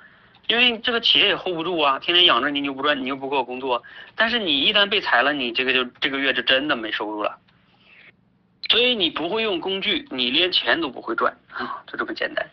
[0.46, 3.82] 因为这个企业也 hold 不住啊，天天养着你，你又不赚，你又不给我工作。
[4.16, 7.36] 但是你一旦被裁了，你这个就这个月就真的没收入了。
[8.70, 12.46] 所以你不会用工具，你连钱都不会赚啊，就这么简单。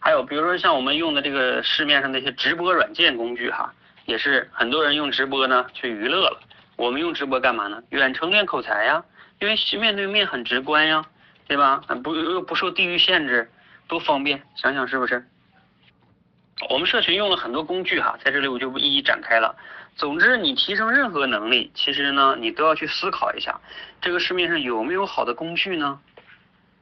[0.00, 3.72] 还有比如说像我们用的这个市面上那些直播软件工具哈，
[4.06, 6.40] 也是很多人用直播呢去娱乐了。
[6.80, 7.82] 我们用直播干嘛呢？
[7.90, 9.04] 远程练口才呀，
[9.38, 11.04] 因为面对面很直观呀，
[11.46, 11.84] 对吧？
[12.02, 13.50] 不又不受地域限制，
[13.86, 15.22] 多方便，想想是不是？
[16.70, 19.54] 我们社群用了很多工具哈，在这里我就不一一展开了。
[19.94, 23.60] 总之，你提升任何能力，其实呢，你都要去思考一下，
[24.00, 26.00] 这个市面上有没有好的工具呢？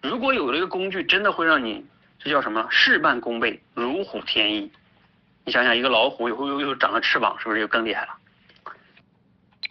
[0.01, 1.85] 如果有这个工具，真的会让你
[2.21, 4.71] 这叫什么事半功倍，如虎添翼。
[5.45, 8.15] 你想想，一个老虎以后又又长了翅膀，是不是就更厉害了？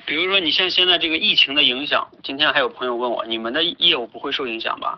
[0.07, 4.97] 比如说，你像现在这个疫情的影响，今天还有朋友问我，你们的业务不会受影响吧？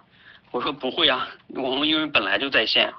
[0.52, 2.94] 我说不会啊，我们因为本来就在线啊。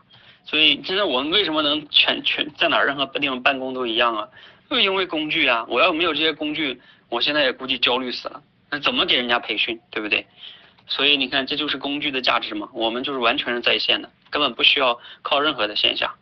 [0.44, 4.28] 所以现在我们为什么能全全在哪任何地方办公都一样啊？
[4.68, 5.64] 就因为工具啊！
[5.68, 8.42] 我要没有这些工具，我现在也估计焦虑死了。
[8.72, 10.26] 那怎么给人家培训，对不对？
[10.88, 12.68] 所以你看，这就是工具的价值嘛。
[12.72, 16.12] 我们就是完全是在线的，根本不需要靠任何的线下。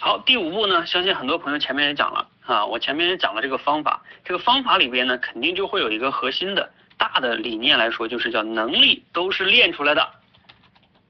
[0.00, 4.02] 好，第五步呢，相信很多朋友前面也讲了啊，我前面也讲了这个方法。
[4.24, 10.06] 这个方法里边呢，肯定就会有一个核心的大的理念来说，就是叫能力都是练出来的。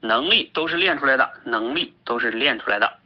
[0.01, 2.99] 能力都是练出来的，能力都是练出来的。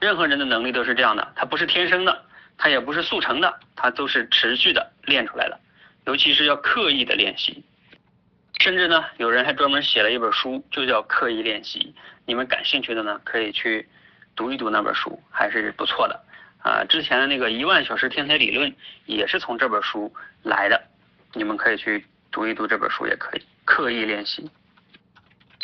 [0.00, 2.24] 任何人的能力都是这样的，他不是天生的，
[2.56, 5.58] 他也不是速成的，他都是持续的练出来的。
[6.06, 7.64] 尤其是要刻意的练习，
[8.60, 11.92] 甚至呢，有人还专门写了一本书，就叫刻意练习。
[12.24, 13.88] 你们感兴趣的呢，可以去
[14.38, 16.24] 读一读那本书，还是不错的。
[16.62, 18.72] 啊，之前的那个一万小时天才理论
[19.04, 20.80] 也是从这本书来的，
[21.34, 24.48] 你们可以去读一读这本书，也可以刻意练习。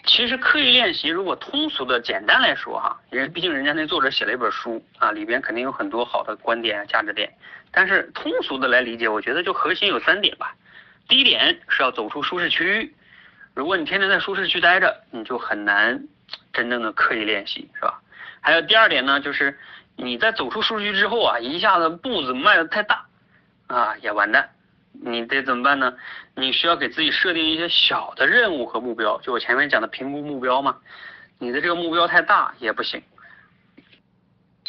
[0.06, 7.32] 其实刻意练习，如果通俗的简单来说哈，因为毕竟人家那作者写了一本书啊，里边肯定有很多好的观点啊、价值点。
[7.70, 10.52] 但是通俗的来理解，我觉得就核心有三点吧。
[11.06, 12.92] 第一点是要走出舒适区，
[13.54, 16.08] 如果你天天在舒适区待着，你就很难
[16.52, 18.00] 真正的刻意练习，是吧？
[18.44, 19.58] 还有第二点呢，就是
[19.96, 23.06] 你在走出数据之后啊，一下子步子迈的太大，
[23.68, 24.50] 啊也完蛋。
[24.92, 25.94] 你得怎么办呢？
[26.36, 30.76] 你需要给自己设定一些小的任务和目标，就我前面讲的评估目标嘛。
[31.38, 33.02] 你的这个目标太大也不行。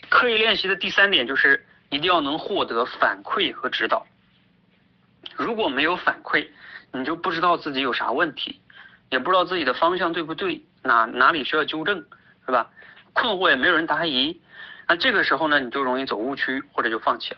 [0.09, 4.07] 刻意练习的第三点就是一定要能获得反馈和指导。
[5.35, 6.47] 如果没有反馈，
[6.93, 8.61] 你就不知道自己有啥问题，
[9.09, 12.03] 也不知道自己的方向对不对，哪哪里需要纠正，
[12.45, 12.69] 是吧？
[13.15, 14.39] 困惑也没有人答疑，
[14.88, 17.38] 那这个时候呢，你就容易走误区或者就放弃了。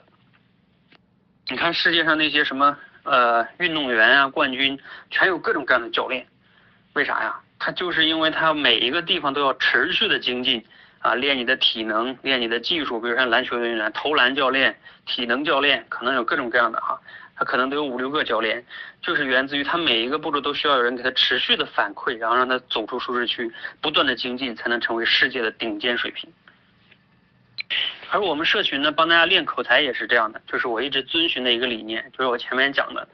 [1.49, 4.77] 你看世界上那些什么呃运动员啊冠军，
[5.09, 6.27] 全有各种各样的教练，
[6.93, 7.39] 为啥呀？
[7.59, 10.63] 他就是因为他每一个地方都要持续的精进
[10.99, 16.99] 啊，练你的体能，练你的技术，比如像篮球运动员，投篮教练、体能教练，可能有各种各样的哈，
[17.37, 18.65] 他可能都有五六个教练，
[19.01, 26.29] 就是源自于他每一个步骤都需要有人给他持续的反馈，然后让他走出舒适区，不断的精进，才能成为世界的顶尖水平。
[28.09, 33.07] 而我们社群呢，帮大家练口才也是这样的，就是我一直遵循的一个理念，就是我前面讲的，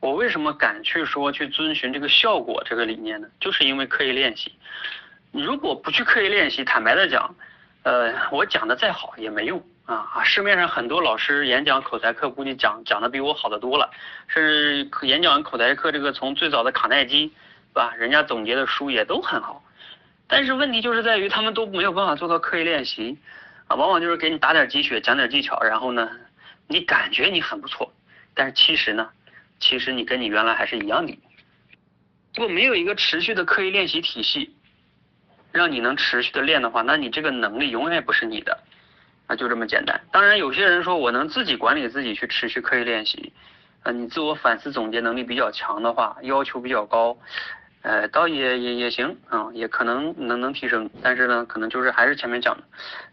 [0.00, 3.28] 我为什么敢去说去遵循这个效果这个理念呢？
[3.40, 4.52] 就是因为刻意练习。
[5.30, 7.32] 如果不去刻意练习，坦白的讲，
[7.84, 10.24] 呃，我讲的再好也没用啊啊！
[10.24, 13.90] 市面上很多老师演讲口才课，估计讲讲的比我好的多了，
[14.28, 17.32] 甚至演讲口才课这个从最早的卡耐基，是
[17.74, 17.94] 吧？
[17.96, 19.64] 人家总结的书也都很好，
[20.28, 23.18] 但是问题就是在于他们都没有办法做到刻意练习。
[23.66, 26.10] 啊，往往就是给你打点鸡血，讲点技巧，然后呢，
[26.66, 27.92] 你感觉你很不错，
[28.34, 29.08] 但是其实呢，
[29.60, 31.16] 其实你跟你原来还是一样的。
[32.34, 34.56] 如果没有一个持续的刻意练习体系，
[35.52, 38.58] 让你能持续的练的话，那你这个能力永远不是你的，
[39.30, 40.00] 啊，就这么简单。
[40.10, 43.32] 当然，有些人说我能自己管理自己去持续刻意练习，
[43.84, 47.16] 啊，你自我反思总结能力比较强的话，要求比较高。
[47.82, 52.62] 呃，倒也也也行啊，也可能能能提升，但是呢，可能就是还是前面讲的，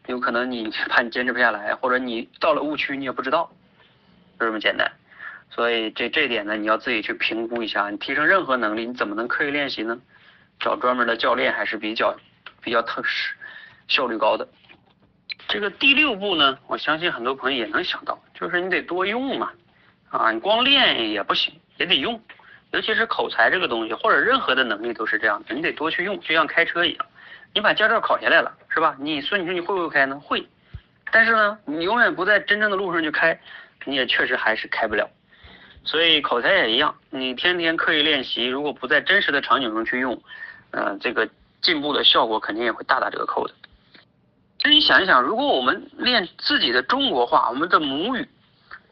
[0.07, 3.51] 有可能你 怕你坚持不下来，或者你到了误区你也不知道，
[4.39, 4.91] 就这么简单。
[5.51, 7.91] 所以这这点呢，你要自己去评估一下。
[7.91, 9.99] 你提升任何能力，你怎么能刻意练习呢？
[10.59, 12.17] 找专门的教练还是比较
[12.63, 13.35] 比较特实，
[13.87, 14.47] 效率高的。
[15.47, 19.51] 这个第六步呢，我相信很多朋友也能想到，就是你得多用嘛，
[20.09, 22.21] 啊，你光练也不行，也得用。
[22.71, 27.05] 尤其是口才这个东西，或者任何的能力都是这样的，你得多去用，就像开车一样。
[27.53, 28.95] 你把驾照考下来了，是吧？
[28.99, 30.19] 你说你说你会不会开呢？
[30.19, 30.45] 会。
[31.11, 33.39] 但是呢，你永远不在真正的路上去开，
[33.85, 35.09] 你也确实还是开不了。
[35.85, 40.21] 所以口才也一样，你天天刻意练习，如果不在真实的场景中去用，
[40.71, 41.27] 嗯，这个
[41.61, 43.53] 进步的效果肯定也会大打折扣的。
[44.67, 48.27] 其实你想一想，如果我们练自己的中国话，我们的母语，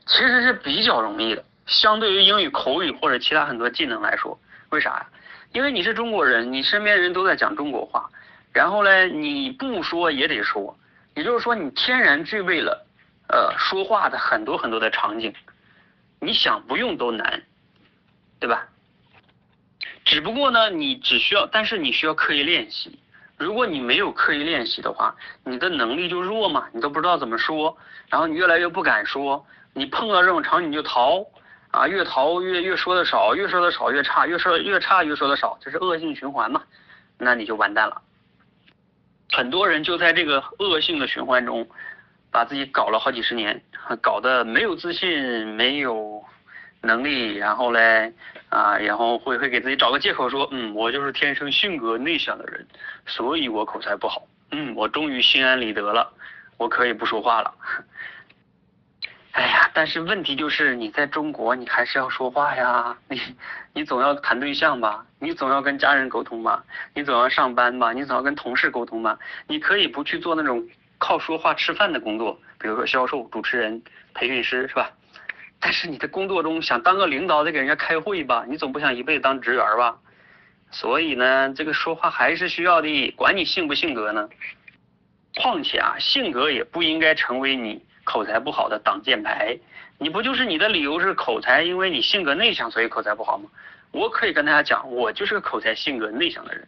[0.05, 1.43] 其实是比较容易的。
[1.65, 5.05] 相对于英语口语或者其他很多技能来说，为啥呀？
[5.51, 8.09] 因为你是中国人，你身边人都在讲中国话，
[8.53, 10.77] 然后呢，你不说也得说，
[11.13, 12.87] 也就是说你天然具备了，
[13.27, 15.33] 呃，说话的很多很多的场景，
[16.21, 17.43] 你想不用都难，
[18.39, 18.65] 对吧？
[20.05, 22.97] 只不过呢，你只需要，但是你需要刻意练习。
[23.37, 27.77] 如果你没有刻意练习的话，你的能力就弱嘛，你都不知道怎么说，
[28.09, 31.25] 然后你越来越不敢说，你碰到这种场景就逃。
[31.71, 36.63] 啊，越逃越越说的少，越说的少越差，越说越差越说的少，这是恶性循环嘛？
[37.17, 38.01] 那你就完蛋了。
[39.33, 41.67] 很多人就在这个恶性的循环中，
[42.31, 43.61] 把自己搞了好几十年，
[44.01, 46.23] 搞得没有自信，没有
[46.85, 48.13] 能力，然后嘞
[48.49, 52.65] 啊，然后会会给自己找个借口说，嗯，我就是天生性格内向的人，
[53.05, 54.25] 所以我口才不好。
[54.51, 56.13] 嗯，我终于心安理得了，
[56.57, 57.53] 我可以不说话了。
[59.33, 63.19] 哎呀，但是问题就是你在中国，你还是要说话呀， 你
[63.73, 69.19] 你总要谈对象吧，你总要跟家人沟通吧，你总要上班吧，你总要跟同事沟通吧。
[69.47, 70.65] 你可以不去做那种
[70.99, 73.81] 靠说话吃饭的工作，比如说销售、主持人、
[74.13, 74.89] 培训师，是吧？
[75.65, 79.97] 但是你在工作中想当个领导，得给人家开会吧，你总不想一辈子当职员吧？
[80.69, 84.29] 所以呢，这个说话还是需要的，管你性不性格呢。
[85.41, 87.83] 况且啊，性格也不应该成为你。
[88.03, 89.57] 口才不好的挡箭牌，
[89.97, 93.49] 你不就是你的理由是口才，因为你性格内向，所以口才不好吗？
[93.89, 96.67] 我可以跟大家讲，我就是个口才性格内向的人。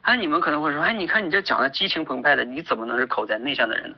[0.00, 3.96] 哎，你们可能会说，哎，你看你这讲的激情澎湃的，你怎么能是口才内向的人呢？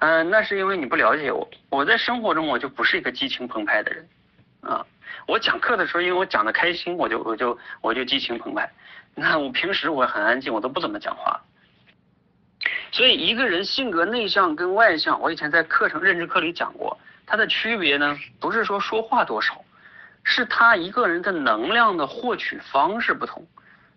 [0.00, 4.08] 嗯，那是因为你不了解我，我在生活中我就不是一个激情澎湃的人
[4.60, 4.84] 啊。
[5.26, 8.70] 我讲课的时候，因为我讲的开心，我就我就我就激情澎湃。
[9.14, 11.40] 那我平时我很安静，我都不怎么讲话。
[12.92, 19.64] 所以一个人性格内向跟外向，我以前在课程认知课里讲过，它的区别呢，不是说说话多少，
[20.22, 23.46] 是他一个人的能量的获取方式不同。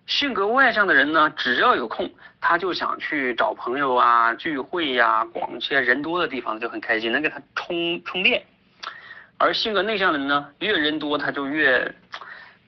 [0.08, 8.41] 性格外向的人呢，只要有空，他就想去找朋友啊、聚会呀、逛些人多的地方，就很开心，能给他充充电。
[9.38, 11.93] 而性格内向的人呢，越人多他就越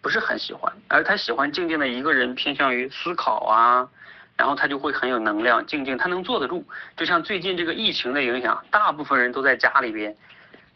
[0.02, 3.90] 不是很喜欢，而他喜欢静静的一个人，偏向于思考啊，
[4.36, 6.66] 然后他就会很有能量，静静他能坐得住。
[6.98, 10.14] 就像最近这个疫情的影响，大部分人都在家里边，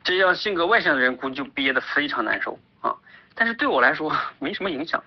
[0.01, 2.95] 这样性格外向的人估计就憋得非常难受啊。
[3.35, 5.03] 但是对我来说没什么影响，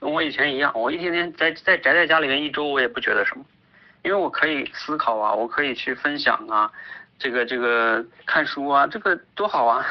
[0.00, 3.44] 跟我以前一样，我一天天在在宅在家里面一周，我也不觉得什么，
[4.02, 6.72] 因为我可以思考啊，我可以去分享啊，
[7.18, 9.84] 这个这个看书啊，这个多好啊。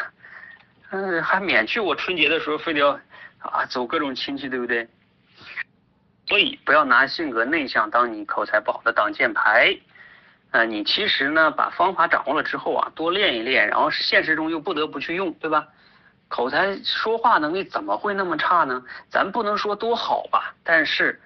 [0.91, 2.99] 嗯，还免去我春节的时候非得要
[3.37, 4.87] 啊走各种亲戚，对不对？
[6.27, 9.77] 所以不要拿性格内向当你口才不好的挡箭牌。
[10.49, 15.67] 呃，你其实呢把方法掌握了之后啊，多练一练，然后现实中又不得不去用，对吧？
[16.29, 18.81] 口才说话能力怎么会那么差呢？
[19.09, 21.19] 咱不能说多好吧，但是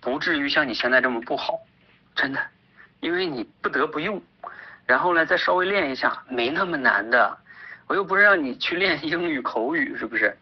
[0.00, 1.58] 不至于像你现在这么不好，
[2.14, 2.40] 真的，
[3.00, 4.22] 因为你不得不用，
[4.86, 7.36] 然后呢再稍微练一下，没那么难的。
[7.88, 10.36] 我又不是让你去练英语口语，是不是？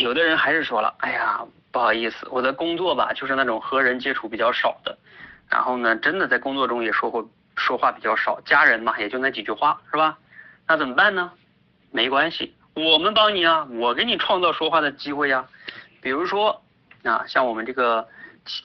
[0.00, 4.96] 有的人还是说了，哎呀，不好意思，我的工作吧，就是那种和人接触比较少的，
[5.48, 10.16] 然后呢，真的在工作中也说过说话比较少，家人嘛，也就那几句话，是吧？
[10.66, 11.32] 那怎么办呢？
[11.90, 15.44] 没关系，我们帮你啊，我给你创造说话的机会呀。
[16.00, 16.62] 比如说
[17.02, 18.06] 啊，像我们这个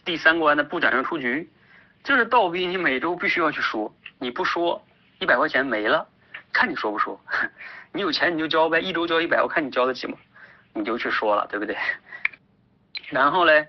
[0.06, 1.50] 第三关的部长要出局，
[2.04, 4.84] 就是倒逼你每周必须要去说，你不说，
[5.20, 6.08] 一百块钱没了。
[6.52, 7.20] 看你说不说，
[7.92, 10.16] 你有钱你就交呗，一周交一百，我看你交得起吗？
[10.74, 11.76] 你就去说了，对不对？
[13.10, 13.68] 然后嘞，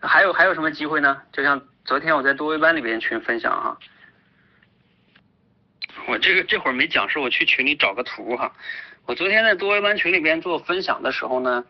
[0.00, 1.22] 还有还有什么机会呢？
[1.32, 3.78] 就像昨天我在多维班里边群分享哈，
[6.12, 8.52] 我这个这会儿没讲，是我去群里找个图哈。
[9.06, 11.64] 我昨天在多维班群里边做分享的时候呢，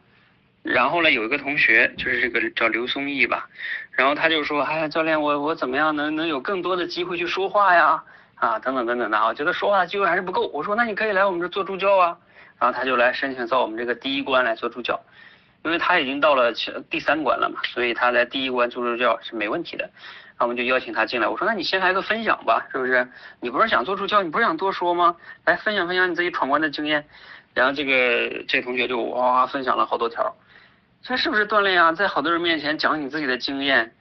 [0.64, 3.48] 然后呢有一个同学就是这个叫刘松义吧，
[3.92, 8.02] 然后他就说，哎呀教练我我怎么样能能有更多的机会去说话呀？
[8.34, 10.48] 啊，等等等等的，我觉得说话机会还是不够。
[10.48, 12.18] 我说那你可以来我们这做助教啊，
[12.58, 15.00] 然后他就来申请到我们这个第一关来做助教，
[15.62, 16.52] 因为他已经到了
[16.90, 19.88] 第三关了嘛，所以他在第一关做助教是没问题的。
[20.42, 23.06] 那我们就邀请他进来，我说那你先来个分享吧，是不是？
[23.38, 25.14] 你不是想做助教，你不是想多说吗？
[25.44, 27.04] 来分享分享你自己闯关的经验。
[27.54, 30.34] 然后这个这同学就哇分享了好多条，
[31.00, 31.92] 这是不是锻炼啊？
[31.92, 33.94] 在好多人面前讲你自己的经验，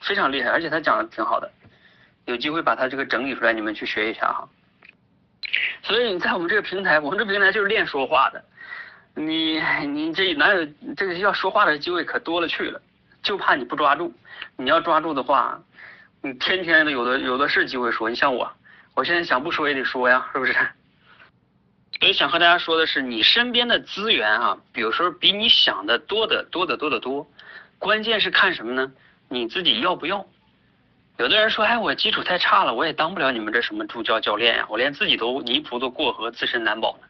[0.00, 1.50] 非常厉害，而且他讲的挺好的。
[2.24, 4.48] 有机会把他这个整理出来，你们去学一下哈。
[5.82, 8.42] 所以你在我们这个平台，我们这平台就是练说话的。
[9.14, 10.66] 你你这哪有
[10.96, 12.80] 这个要说话的机会可多了去了，
[13.22, 14.10] 就怕你不抓住。
[14.56, 15.60] 你要抓住的话，
[16.24, 18.08] 你天天的有的有的是机会说。
[18.08, 18.50] 你像我，
[18.94, 20.54] 我现在想不说也得说呀，是不是？
[22.00, 27.28] 所以想和大家说的是，你身边的资源啊，有时候比你想的多的多的多的多。
[27.78, 28.90] 关键是看什么呢？
[29.28, 30.24] 你自己要不要？
[31.18, 37.06] 有的人说，哎，我基础太差了，我也当不了你们这什么助教教练呀，我连自己都泥菩萨过河，自身难保呢。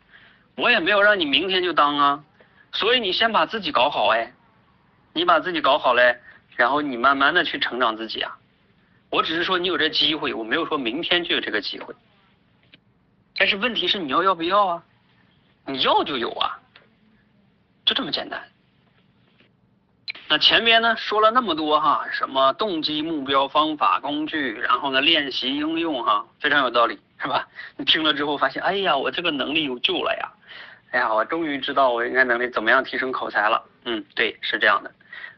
[0.57, 2.25] 我也没有让你明天就当啊，
[2.73, 4.33] 所以你先把自己搞好哎，
[5.13, 6.19] 你把自己搞好嘞，
[6.57, 8.37] 然后你慢慢的去成长自己啊。
[9.15, 11.95] 我只是说你有这机会，我没有说明天就有这个机会。
[13.37, 14.83] 但是问题是你要要不要啊？
[15.67, 16.59] 你要就有啊，
[17.85, 18.43] 就这么简单。
[20.29, 27.47] 那前边呢说了那么多哈，什么动机、目标、方法、工具，然后呢练习应用哈，非常有道理，是吧？
[27.77, 30.29] 你听了之后发现，哎呀，我这个能力有救了呀！
[30.91, 33.63] 哎呀，我终于知道我应该能力怎么样提升口才了。
[33.85, 34.91] 嗯，对，是这样的。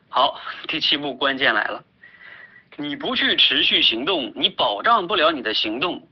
[0.09, 1.85] 好，第七步关键来了，
[2.77, 6.07] 你不去持续行动，你保障不了你的行动。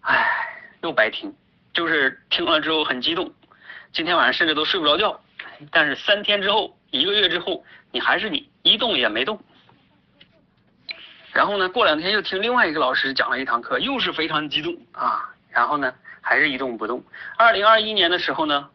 [0.00, 0.26] 哎，
[0.82, 1.34] 又白听，
[1.72, 3.32] 就是听了之后很激动，
[3.92, 5.20] 今天晚上甚至都睡不着觉。
[5.70, 7.64] 但是三天之后，一个月之后。
[7.92, 9.40] 你还是你一动也没动，
[11.32, 17.02] 然后呢，过两天又听另外一个老师讲了一堂课，又是非常激动啊，然后呢，还是一动不动。
[17.38, 18.68] 二零二一年的时候呢，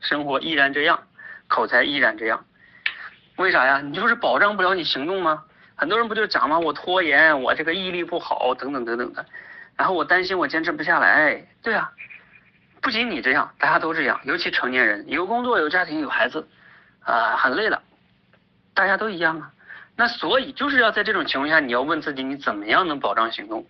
[0.00, 1.06] 生活依然这样，
[1.48, 2.46] 口才依然这样，
[3.36, 3.82] 为啥呀？
[3.82, 5.44] 你就是保障不了你行动吗？
[5.76, 6.58] 很多人不就讲吗？
[6.58, 9.24] 我拖延，我这个毅力不好，等等等等的，
[9.76, 11.46] 然后我担心我坚持不下来。
[11.62, 11.92] 对啊，
[12.80, 16.48] 不仅你这样，大家都这样，尤其成年人，有工作、有家庭、有孩子，
[17.04, 17.82] 啊，很累了。
[18.74, 19.52] 大家都一样啊，
[19.96, 23.66] 那所以就是要在这种情况下，你要问自己，你怎么样能保障行动？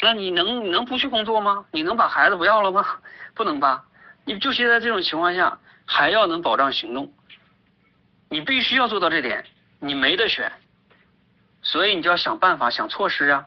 [0.00, 1.64] 那你能能不去工作吗？
[1.72, 2.84] 你能把孩子不要了吗？
[3.34, 3.84] 不能吧？
[4.24, 7.12] 你就现在这种情况下，还要能保障行动，
[8.28, 9.44] 你必须要做到这点，
[9.80, 10.52] 你没得选，
[11.62, 13.46] 所以你就要想办法想措施啊。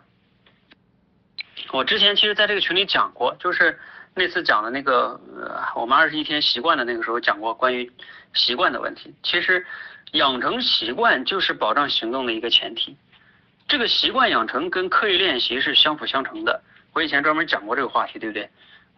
[1.72, 3.80] 我之前其实在这个群里讲过，就是
[4.16, 7.91] 那次讲的那个呃我们二十一天习惯的那个时候讲过关于
[8.34, 9.66] 习惯的问题，其实。
[10.14, 12.97] 养成习惯就是保障行动的一个前提。
[13.66, 16.62] 这个习惯养成跟刻意练习是相辅相成的。
[16.91, 18.49] 我以前专门讲过这个话题，对不对？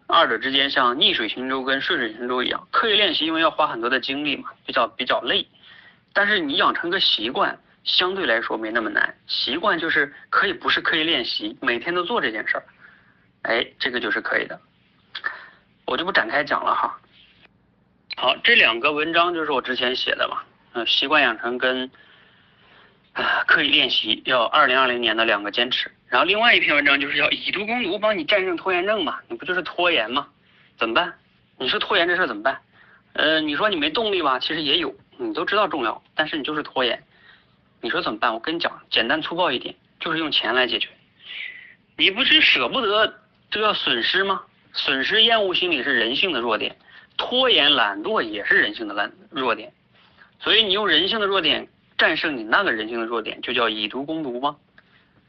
[0.08, 5.46] 二者之间像逆水行舟跟顺水行舟一样，刻意练习因为要花很多的精力嘛，比较比较累。
[6.12, 9.14] 但是你养成个习惯，相对来说没那么难。
[9.26, 12.64] 习惯就是可以不是刻意练习，每天都做这件事儿，
[13.42, 14.60] 哎，这个就是可以的。
[15.86, 16.98] 我就不展开讲了哈。
[18.16, 21.90] 好，这两个文章就是我之前写的嘛，嗯，习惯养成跟。
[23.12, 29.20] 啊，刻意练习要二零二零年的两个坚持，然后另外一篇文章就是要以毒攻毒，帮你战胜拖延症嘛？
[29.28, 30.26] 你不就是拖延吗？
[30.76, 31.14] 怎么办？
[31.56, 32.60] 你说拖延这事怎么办？
[33.12, 34.40] 呃，你说你没动力吧？
[34.40, 37.00] 其实也有，你都知道重要，但是你就是拖延。
[37.84, 38.32] 你说怎么办？
[38.32, 40.88] 我跟你讲，简单粗暴一点，就是用钱来解决。
[41.98, 43.20] 你不是舍不得
[43.50, 44.40] 就要损失吗？
[44.72, 46.74] 损失厌恶心理是人性的弱点，
[47.18, 49.70] 拖延懒惰也是人性的懒弱点，
[50.40, 51.68] 所以你用人性的弱点。
[51.96, 54.56] 战胜你那个人性的弱点，就叫以毒攻毒吗？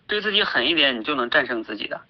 [0.07, 2.01] 对自己狠一点，你就能战胜自己的。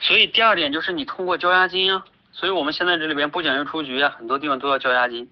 [0.00, 5.28] 所以第二点就是你通过交押金啊，所以我们现在这里边不讲究出局啊，很多地方都要交押金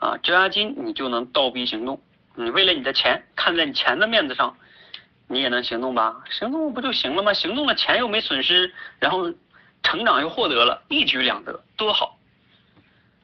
[0.00, 2.02] 啊，交押金你就能倒逼行动。
[2.44, 4.56] 你为了你的钱，看在你钱的面子上，
[5.28, 6.24] 你也能行动吧？
[6.30, 7.32] 行动不就行了吗？
[7.32, 9.32] 行动了，钱又没损失，然后
[9.82, 12.18] 成长又获得了，一举两得，多好。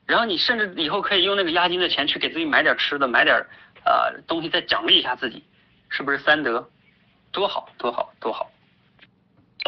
[0.07, 3.45] 然后你甚至以后可以用那个押金的钱去给自己买点吃的，买点。
[3.89, 5.45] 呃，东西再奖励一下自己，
[5.89, 6.69] 是不是三得？
[7.31, 8.51] 多好，多好，多好！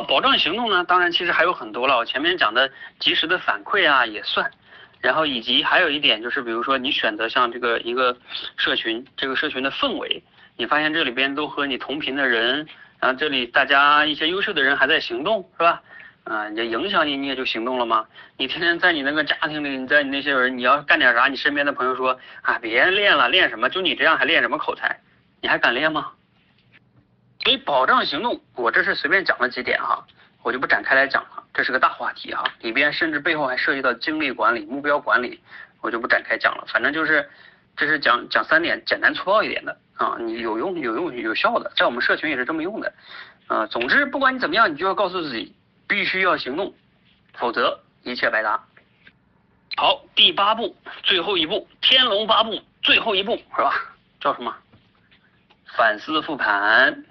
[0.09, 0.82] 保障行动呢？
[0.84, 1.96] 当然，其实还有很多了。
[1.96, 2.68] 我前面讲的
[2.99, 4.51] 及时的反馈啊，也算。
[5.01, 8.16] 然后以及还有一点就是，比如说你选择像这个一个
[8.57, 10.22] 社群，这个社群的氛围，
[10.57, 12.66] 你发现这里边都和你同频的人，
[12.99, 15.82] 然后这里大家一些优秀的人还在行动，是吧？
[16.24, 18.05] 啊，你影响你，你也就行动了吗？
[18.36, 21.26] 你天天在你那个家庭里，你在你那些人，你要干点啥？
[21.26, 23.70] 你身边的朋友说啊，别练了，练什么？
[23.70, 25.01] 就你这样还练什么口才？
[25.40, 26.12] 你还敢练吗？
[27.44, 30.05] 所以保障行动，我这是随便讲了几点哈，
[30.49, 35.38] 我就不展开来讲了，这是个大话题哈，里边甚至背后还涉及到精力管理、目标管理，
[35.82, 36.64] 我就不展开讲了。
[36.72, 37.28] 反正就是，
[37.76, 42.90] 这是讲讲三点，简单粗暴一点的啊，你有用、有用、有效的，在我们社群也是这么用的
[43.46, 43.66] 啊。
[43.66, 45.55] 总之，不管你怎么样，你就要告诉自己。
[45.86, 46.74] 必须要行动，
[47.34, 48.62] 否则一切白搭。
[49.76, 53.72] 好，第八步，最后一步，天龙八部最后一步是吧？
[54.18, 54.55] 叫什么？
[55.76, 57.05] 反思复盘。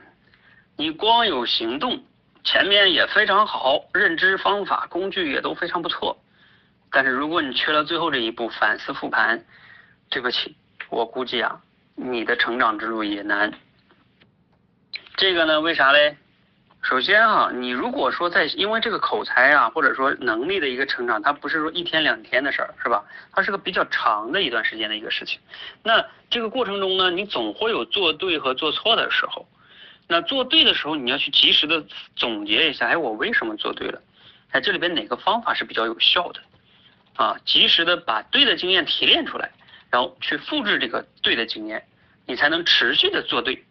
[0.75, 2.03] 你光有行动，
[2.47, 6.17] 前面也非常好，认知方法工具也都非常不错。
[6.89, 9.43] 但是如果你缺了最后这一步，反思复盘，
[10.09, 10.55] 对不起，
[10.89, 11.59] 我估计啊，
[11.95, 13.51] 你的成长之路也难。
[15.17, 16.15] 这个呢，为啥嘞？
[16.81, 23.03] 首先哈，你如果说在因为这个口才啊，或者说能力的一个成长，它不是说一天两天的事儿，是吧？
[23.33, 25.37] 它是个比较长的一段时间的一个事情。
[25.83, 29.45] 那这个过程中呢，你总会有做对和做错的时候。
[30.08, 31.86] 那做对的时候，你要去及时的
[32.16, 34.01] 总结一下，哎，我为什么做对了？
[34.51, 36.41] 哎，这里边哪个方法是比较有效的？
[37.16, 39.51] 啊，及时的把对的经验提炼出来，
[39.89, 41.86] 然后去复制这个对的经验，
[42.26, 43.64] 你才能持续的做对。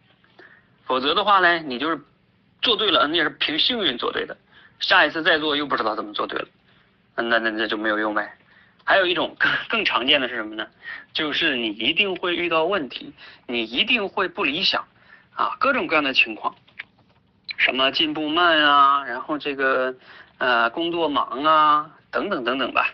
[0.85, 2.01] 否则的话呢，你就是。
[2.63, 4.37] 做对了，你也是凭幸运做对的，
[4.81, 6.49] 下一次再做又不知道怎么做对了，
[7.15, 8.37] 那那那就没有用呗。
[8.83, 10.67] 还有一种更更常见的是什么呢？
[11.13, 13.13] 就是你一定会遇到问题，
[13.47, 14.85] 你一定会不理想
[15.37, 16.55] 啊，各种各样的情况，
[17.57, 19.95] 什么进步慢啊，然后这个
[20.39, 22.89] 呃工作忙啊，等等等等吧，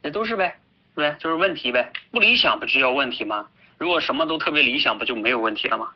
[0.00, 0.58] 那都是呗，
[0.94, 1.92] 对，就是问题呗。
[2.12, 3.46] 不理想不就叫问题吗？
[3.78, 5.90] 如果什么都特别理想，不就没有问题了吗？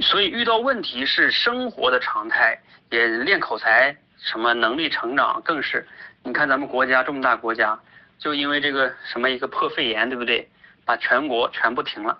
[0.00, 5.86] 所以遇到问题是生活的常态，也练口才，什么能力成长更是。
[6.24, 7.78] 你看咱们国家这么大国家，
[8.18, 10.48] 就因为这个什么一个破肺炎，对不对？
[10.84, 12.18] 把全国全部停了，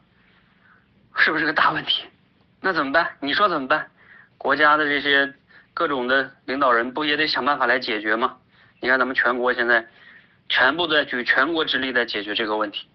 [1.17, 2.05] 是不是个大问题？
[2.61, 3.09] 那怎么办？
[3.21, 3.89] 你说怎么办？
[4.37, 5.33] 国家的这些
[5.75, 8.37] 各种的领导人不也得想办法来解决吗？
[8.81, 9.87] 你看咱们全国现在
[10.49, 12.87] 全部在举全国之力在解决这个问题，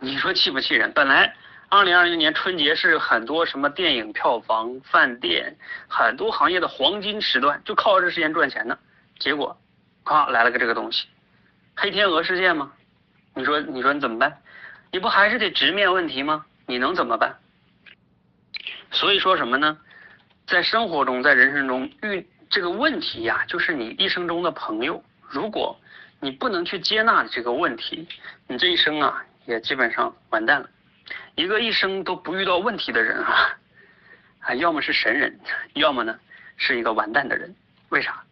[0.00, 0.92] 你说气不气人？
[0.92, 1.34] 本来。
[1.74, 5.56] 二零二零年春节是很多什么电影票房、饭店
[5.88, 8.78] 很多行业的黄金时段，就靠这时间赚钱呢。
[9.18, 9.58] 结果，
[10.02, 11.08] 啊，来了个这个东西，
[11.74, 12.70] 黑天鹅事件吗？
[13.34, 14.36] 你说，你说你怎么办？
[14.90, 16.44] 你不还是得直面问题吗？
[16.66, 17.34] 你能怎么办？
[18.92, 19.76] 所以说什么呢？
[20.46, 25.02] 在生活中，在人生中遇这个问题呀，就是你一生中的朋友。
[25.28, 25.78] 如果
[26.20, 28.06] 你不能去接纳这个问题，
[28.46, 30.68] 你这一生啊，也基本上完蛋了。
[31.34, 33.56] 一个一生都不遇到问题的人啊，
[34.40, 35.40] 啊，要么是神人，
[35.74, 36.18] 要么呢
[36.56, 37.54] 是一个完蛋的人。
[37.88, 38.22] 为啥？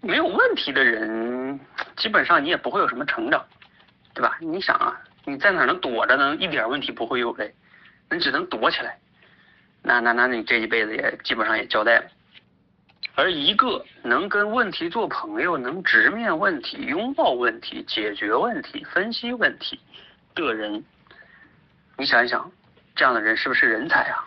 [0.00, 1.60] 没有问题的人，
[1.96, 3.44] 基本上你也不会有什么成长，
[4.14, 4.38] 对吧？
[4.40, 6.36] 你想啊，你在哪能躲着呢？
[6.36, 7.52] 一点问题不会有嘞，
[8.10, 8.96] 你只能躲起来，
[9.88, 12.04] 那那那你这一辈子也基本上也交代了。
[13.14, 19.80] 而一个能跟问题做朋友，能直面问题、拥抱问题、解决问题、分析问题
[20.34, 20.84] 的人，
[21.96, 22.52] 你想一想，
[22.94, 24.26] 这样的人是不是人才啊？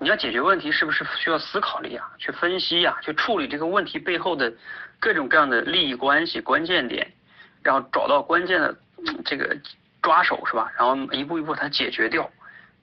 [0.00, 2.10] 你要解决问题，是不是需要思考力啊？
[2.18, 4.52] 去分析呀，去处理这个问题背后的
[4.98, 7.06] 各种各样的利益关系、关键点，
[7.62, 8.76] 然后找到关键的
[9.24, 9.56] 这个
[10.02, 10.68] 抓手是吧？
[10.76, 12.28] 然后一步一步它解决掉。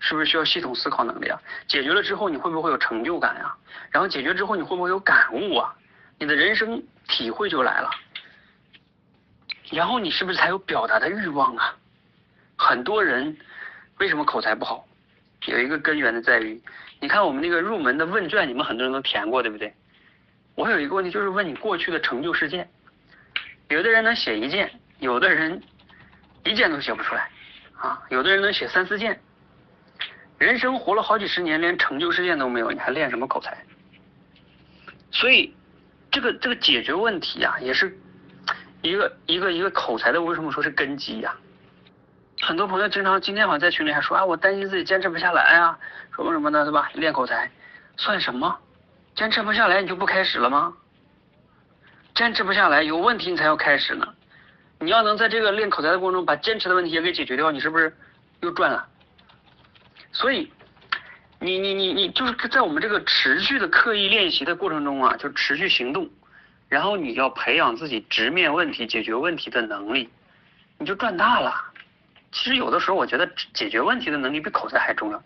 [0.05, 1.41] 是不是需要系统思考能力啊？
[1.65, 3.55] 解决了之后，你会不会有成就感呀？
[3.89, 5.73] 然后解决之后，你会不会有感悟啊？
[6.19, 7.89] 你的人生体会就来了。
[9.71, 11.73] 然后你是不是才有表达的欲望啊？
[12.57, 13.37] 很多人
[13.99, 14.85] 为什么口才不好？
[15.45, 16.61] 有一个根源的在于，
[16.99, 19.73] 你看我们那个入门的问卷，你们很多人都填过，对不对？
[20.55, 22.69] 我有一个问题，就是问你过去的成就事件。
[23.69, 25.63] 有的人能写一件，有的人
[26.43, 27.29] 一件都写不出来
[27.77, 29.17] 啊，有的人能写三四件。
[30.43, 33.57] 人生活了好几十年，连成就事件都没有，你还练什么口才？
[35.09, 35.55] 所以，
[36.11, 37.97] 这个这个解决问题呀，也是
[38.81, 41.33] 一个一个一个口才的，为什么说是根基呀？
[42.41, 45.79] 很多朋友经常今天好像在群里还说啊，我担心自己坚持不下来啊，
[46.13, 46.91] 什么什么的，对吧？
[46.95, 47.49] 练口才
[47.95, 48.59] 算什么？
[49.15, 50.73] 坚持不下来你就不开始了吗？
[52.15, 54.05] 坚持不下来有问题你才要开始呢。
[54.79, 57.95] 你要能在这个练口才的过程中把坚持的问题也给解决掉，你是不是
[58.41, 58.85] 又赚了？
[60.13, 60.49] 所以，
[61.39, 66.07] 你你你你就是在我们这个持续的刻意练习的过程中啊，就持续行动，
[66.69, 70.07] 然后你要培养自己直面问题、解决问题的能力，
[70.77, 71.53] 你就赚大了。
[72.31, 75.23] 其实有的时候我觉得解决问题的能力比口才还重要，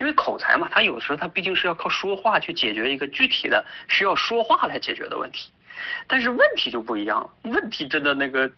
[0.00, 5.50] 因为口才嘛，它有时候它毕竟是要靠说话去解决一个具体的需要说话来解决的问题，
[6.08, 8.50] 但是问题就不一样了，问题真的那个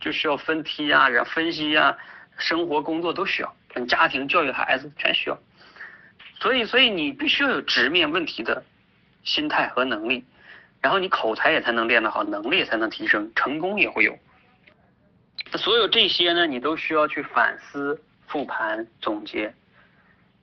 [0.00, 1.96] 就需要分析啊，然后分析呀，
[2.38, 3.56] 生活工作都需要。
[3.84, 5.36] 家庭教育孩子全需要，
[6.40, 8.62] 所以所以你必须要有直面问题的
[9.24, 10.24] 心态和能力，
[10.80, 14.16] 然后你口才也才能练得好，能力才能提升，成功也会有。
[15.56, 19.52] 所有这些呢，你都需要去反思、复盘、总结，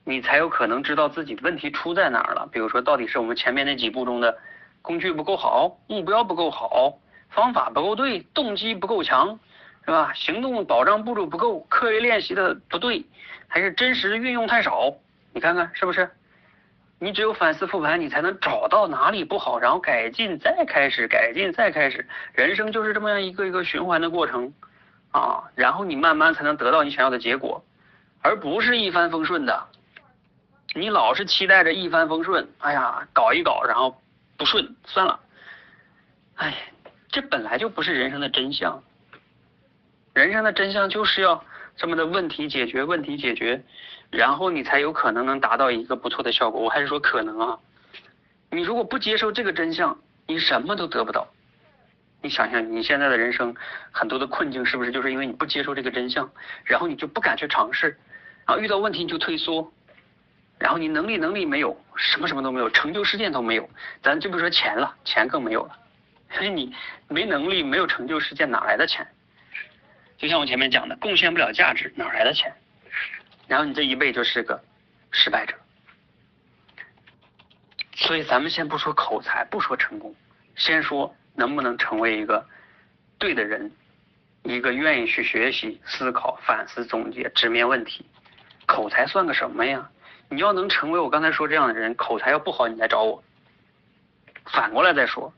[0.04, 2.48] 你才有可能知道自己问题出在哪儿了。
[2.52, 4.36] 比如说，到底是我们前面那几步中的
[4.82, 6.98] 工具不够好，目标不够好，
[7.30, 9.38] 方法不够对，动机不够强。
[9.84, 10.12] 是吧？
[10.14, 13.04] 行动保障步骤不够，刻意练习的不对，
[13.46, 14.94] 还是真实运用太少？
[15.32, 16.10] 你看看是不是？
[17.00, 22.08] 你只有反思复盘，你才能找到哪里不好，然后改进，再开始改进，再开始。
[22.32, 24.54] 人生就是这么样一个一个循环的过程
[25.10, 27.62] 啊，然后你慢慢才能得到你想要的结果，
[28.22, 29.66] 而不是一帆风顺的。
[30.74, 34.00] 你老是期待着一帆风顺，哎呀，搞一搞然后
[34.38, 35.20] 不顺，算了。
[36.36, 36.54] 哎，
[37.10, 38.82] 这本来就不是人生的真相。
[40.14, 41.44] 人生的真相就是要
[41.76, 43.60] 这么的问题解决，问题解决，
[44.10, 46.62] 然后你才有可能能达到一个不错的效果。
[46.62, 47.58] 我还是说可能啊，
[48.50, 49.98] 你如果不接受这个真相，
[50.28, 51.26] 你什么都得不到。
[52.22, 53.54] 你想想你现在的人生
[53.90, 56.30] 很多的困境，是不是就是因为你不接受这个真相，
[56.64, 57.98] 然后你就不敢去尝试，
[58.46, 59.72] 然后遇到问题你就退缩，
[60.60, 63.68] 然后你能力能力没有，什么什么都没有，成就事件都没有，
[64.00, 65.76] 咱就不说钱了，钱更没有了，
[66.30, 66.72] 所 以你
[67.08, 69.04] 没能力没有成就事件哪来的钱？
[70.16, 72.52] 就像我前面讲的，贡献不了价值，哪来的钱？
[73.46, 74.62] 然后你这一辈就是个
[75.10, 75.54] 失败者。
[77.94, 80.14] 所以咱们先不说口才，不说成功，
[80.56, 82.44] 先说能不能成为一个
[83.18, 83.70] 对的人，
[84.42, 88.04] 一个愿意去学习、思考、反思、总结、直面问题。
[88.66, 89.90] 口才算个什么呀？
[90.30, 93.22] 你要能成为我刚才说这样的人，口才要不好，你来找我。
[94.46, 95.32] 反过来再说，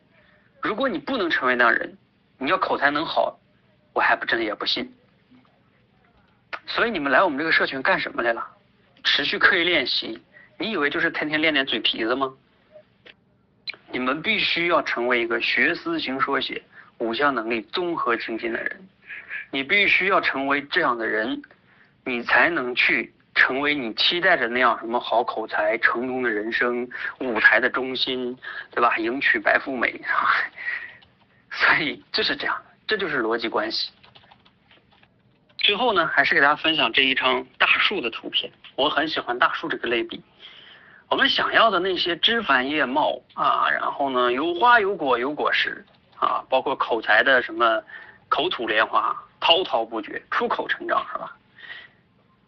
[0.63, 1.99] 如果你不能成为那样人，
[2.39, 3.39] 你要口才能好。
[3.97, 4.93] 我还不真的也不信，
[6.67, 8.47] 所以你们来我们这个社群干什么来了？
[9.03, 10.23] 持续刻意练习，
[10.59, 12.31] 你以为就是天天练练嘴皮子吗？
[13.91, 16.63] 你们必须要成为一个学思行说写
[16.99, 18.87] 五项能力综合精进的人，
[19.51, 21.41] 你必须要成为这样的人，
[22.05, 26.87] 你才能去成为你期待着那样什么好口才、成功的人生、
[27.21, 28.37] 舞台的中心，
[28.73, 28.95] 对吧？
[28.99, 30.37] 迎娶白富美啊！
[31.51, 32.55] 所以就是这样。
[32.87, 33.91] 这就是逻辑关系。
[35.59, 38.53] 最后呢，还是给大家分享这一张大树的图片。
[38.77, 40.23] 我很喜欢大树这个类比。
[41.09, 45.85] 我们想要的那些枝繁叶茂啊，然后呢有花有果有果实
[46.17, 47.83] 啊，包括口才的什么
[48.29, 51.37] 口吐莲花、滔滔不绝、出口成章，是吧？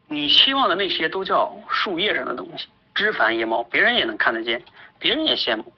[0.07, 4.63] 你希望的那些都叫树叶上的东西，枝繁叶茂，别人也能看得见，
[4.99, 5.73] 别人也羡慕。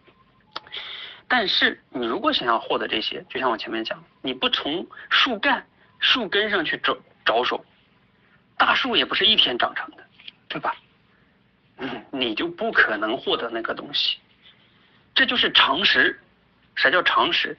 [1.33, 5.65] 但是你如果想要获得这些，就像我前面讲，你不从树干、
[6.01, 7.65] 树根上去着着手，
[8.59, 10.05] 大树也不是一天长成的，
[10.49, 10.75] 对吧？
[11.77, 14.19] 嗯，你就不可能获得那个东西，
[15.15, 16.21] 这就是常识。
[16.75, 17.57] 啥叫常识？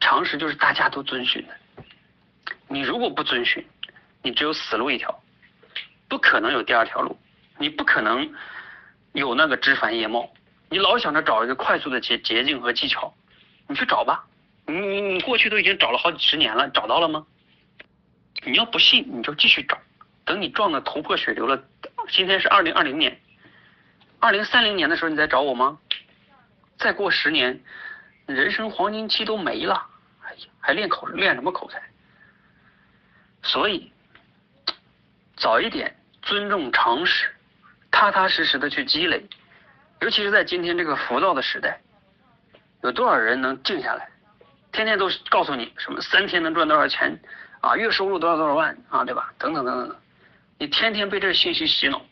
[0.00, 1.54] 常识就是大家都遵循的。
[2.66, 3.62] 你如果不遵循，
[4.22, 5.22] 你只有死路一条，
[6.08, 7.18] 不可能有第二条路，
[7.58, 8.34] 你不可能
[9.12, 10.32] 有那个枝繁叶茂。
[10.74, 13.14] 你老想着找一个快速的捷捷径和技巧，
[13.68, 14.26] 你去找吧。
[14.66, 17.24] 你你你过去都已经找了好几十年了，找到了吗？
[18.42, 19.78] 你要不信，你就继续找。
[20.24, 21.62] 等你撞得头破血流了，
[22.08, 23.16] 今天是二零二零年，
[24.18, 25.78] 二零三零年的时候你再找我吗？
[26.76, 27.62] 再过十年，
[28.26, 29.80] 人生黄金期都没了，
[30.24, 31.80] 哎呀，还练口练什么口才？
[33.44, 33.92] 所以，
[35.36, 37.32] 早一点尊重常识，
[37.92, 39.24] 踏踏实实的去积累。
[40.04, 41.80] 尤其是在今天这个浮躁的时代，
[42.82, 44.06] 有多少人能静下来？
[44.70, 47.18] 天天都告诉你什么三天能赚多少钱
[47.62, 49.32] 啊，月收入多少多少万啊，对吧？
[49.38, 49.96] 等等等等等，
[50.58, 52.02] 你天天被这信息洗脑，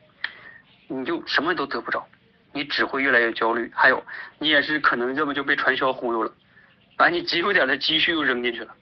[0.89, 2.03] 你就什么都得不着，
[2.55, 3.71] 你只会越来越焦虑。
[3.75, 4.03] 还有，
[4.39, 6.33] 你也是可能要么就被传销忽悠了，
[6.97, 8.75] 把你极有点的积蓄又扔进去了。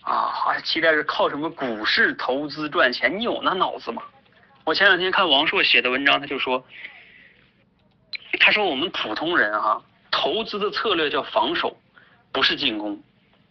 [0.00, 3.16] 啊，还期待着靠什么股市投资赚钱？
[3.16, 4.02] 你有那脑子吗？
[4.64, 6.66] 我前两天看王朔写的文章，他就说，
[8.36, 9.80] 他说我们普通人啊，
[10.10, 11.76] 投资的策略叫防守，
[12.32, 13.00] 不是进攻。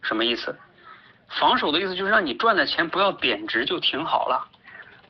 [0.02, 0.58] 什么意思？
[1.40, 4.46] 防守的意思就是让你赚的钱不要贬值就挺好了，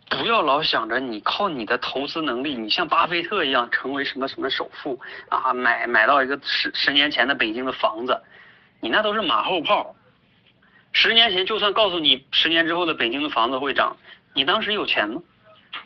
[0.09, 4.99] 不要老想着你靠你的投资能力，你像巴菲特一样成为什么什么首富
[5.29, 8.21] 啊，买买到一个十十年前的北京的房子，
[8.79, 9.95] 你那都是马后炮。
[10.93, 13.97] 十年前就算告诉你十年之后的北京的房子会涨，
[14.33, 15.21] 你当时有钱吗？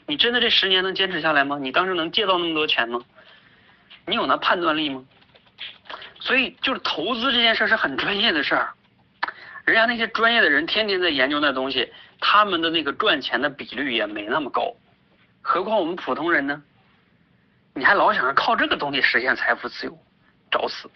[0.06, 1.58] 你真的这十年能坚持下来吗？
[1.60, 3.00] 你当时能借到那么多钱吗？
[4.08, 5.04] 你有那判断力吗？
[6.20, 8.74] 所以就是投资这件事是很专业的事儿，
[9.66, 14.74] 人家那些专业的人天天在研究那东西，他们的那个赚钱的比率也没那么高，
[15.42, 16.64] 何况我们普通人呢？
[17.74, 20.00] 你还老想着靠这个东西实现财富自由，
[20.50, 20.90] 找死！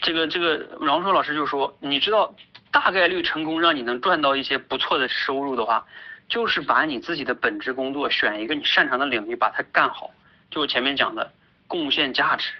[0.00, 2.34] 这个这个王硕老师就说，你知道。
[2.72, 5.84] 大概率成功让你能赚到一些不错的收入的话，
[6.28, 10.08] 就是把你自己的本职工作选一个你擅长的领域，把它干好。
[10.52, 11.32] 就我前面讲的，
[11.70, 12.50] 贡献价值，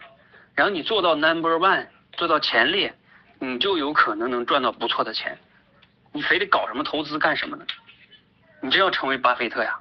[0.55, 2.95] 然后你做到 number one，做到前列，
[3.41, 5.37] 你就有可能能赚到不错的钱。
[6.13, 7.67] 你非得搞什么投资干什么呢？
[8.61, 9.77] 你真要成为巴菲特呀？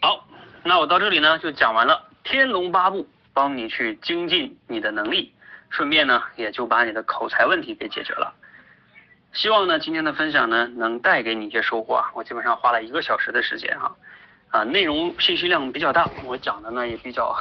[0.00, 0.26] 好，
[0.64, 5.32] 那我到这里呢就讲完了《天龙八部》，帮你去精进你的能力。
[5.70, 8.34] 顺便呢，也就把你的口才问题给解决了。
[9.32, 12.10] 希望呢，今天的分享呢，能带给你一些收获啊。
[12.14, 13.94] 我基本上花了一个小时的时间哈，啊，
[14.52, 17.34] 啊内容信息量比较大，我讲的呢也比较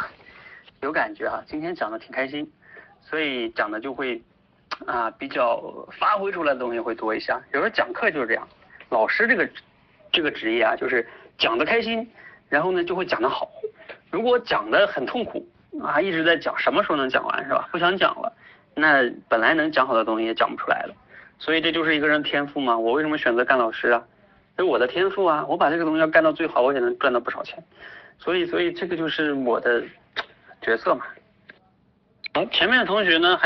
[0.81, 1.43] 有感觉哈。
[1.45, 2.49] 今天讲的挺开心，
[3.01, 4.21] 所以讲的就会
[4.87, 5.61] 啊比较
[5.99, 7.33] 发挥出来的东西会多一些。
[7.51, 8.47] 有时候讲课就是这样，
[8.89, 9.49] 老师这个
[10.09, 11.05] 这个职业啊，就是
[11.37, 12.09] 讲的开心，
[12.47, 13.51] 然后呢就会讲的好。
[14.09, 15.45] 如果讲的很痛苦。
[15.81, 17.69] 啊，一直在讲，什么时候能讲完是吧？
[17.71, 18.33] 不想讲了，
[18.75, 20.93] 那本来能讲好的东西也讲不出来了。
[21.39, 22.77] 所以这就是一个人天赋嘛。
[22.77, 24.03] 我为什么选择干老师啊？
[24.57, 25.45] 是我的天赋啊！
[25.47, 27.63] 我把这个东西要干到最好，我也能赚到不少钱。
[28.19, 29.83] 所以，所以这个就是我的
[30.61, 31.05] 角色嘛。
[32.33, 33.39] 好，前面的同学呢还。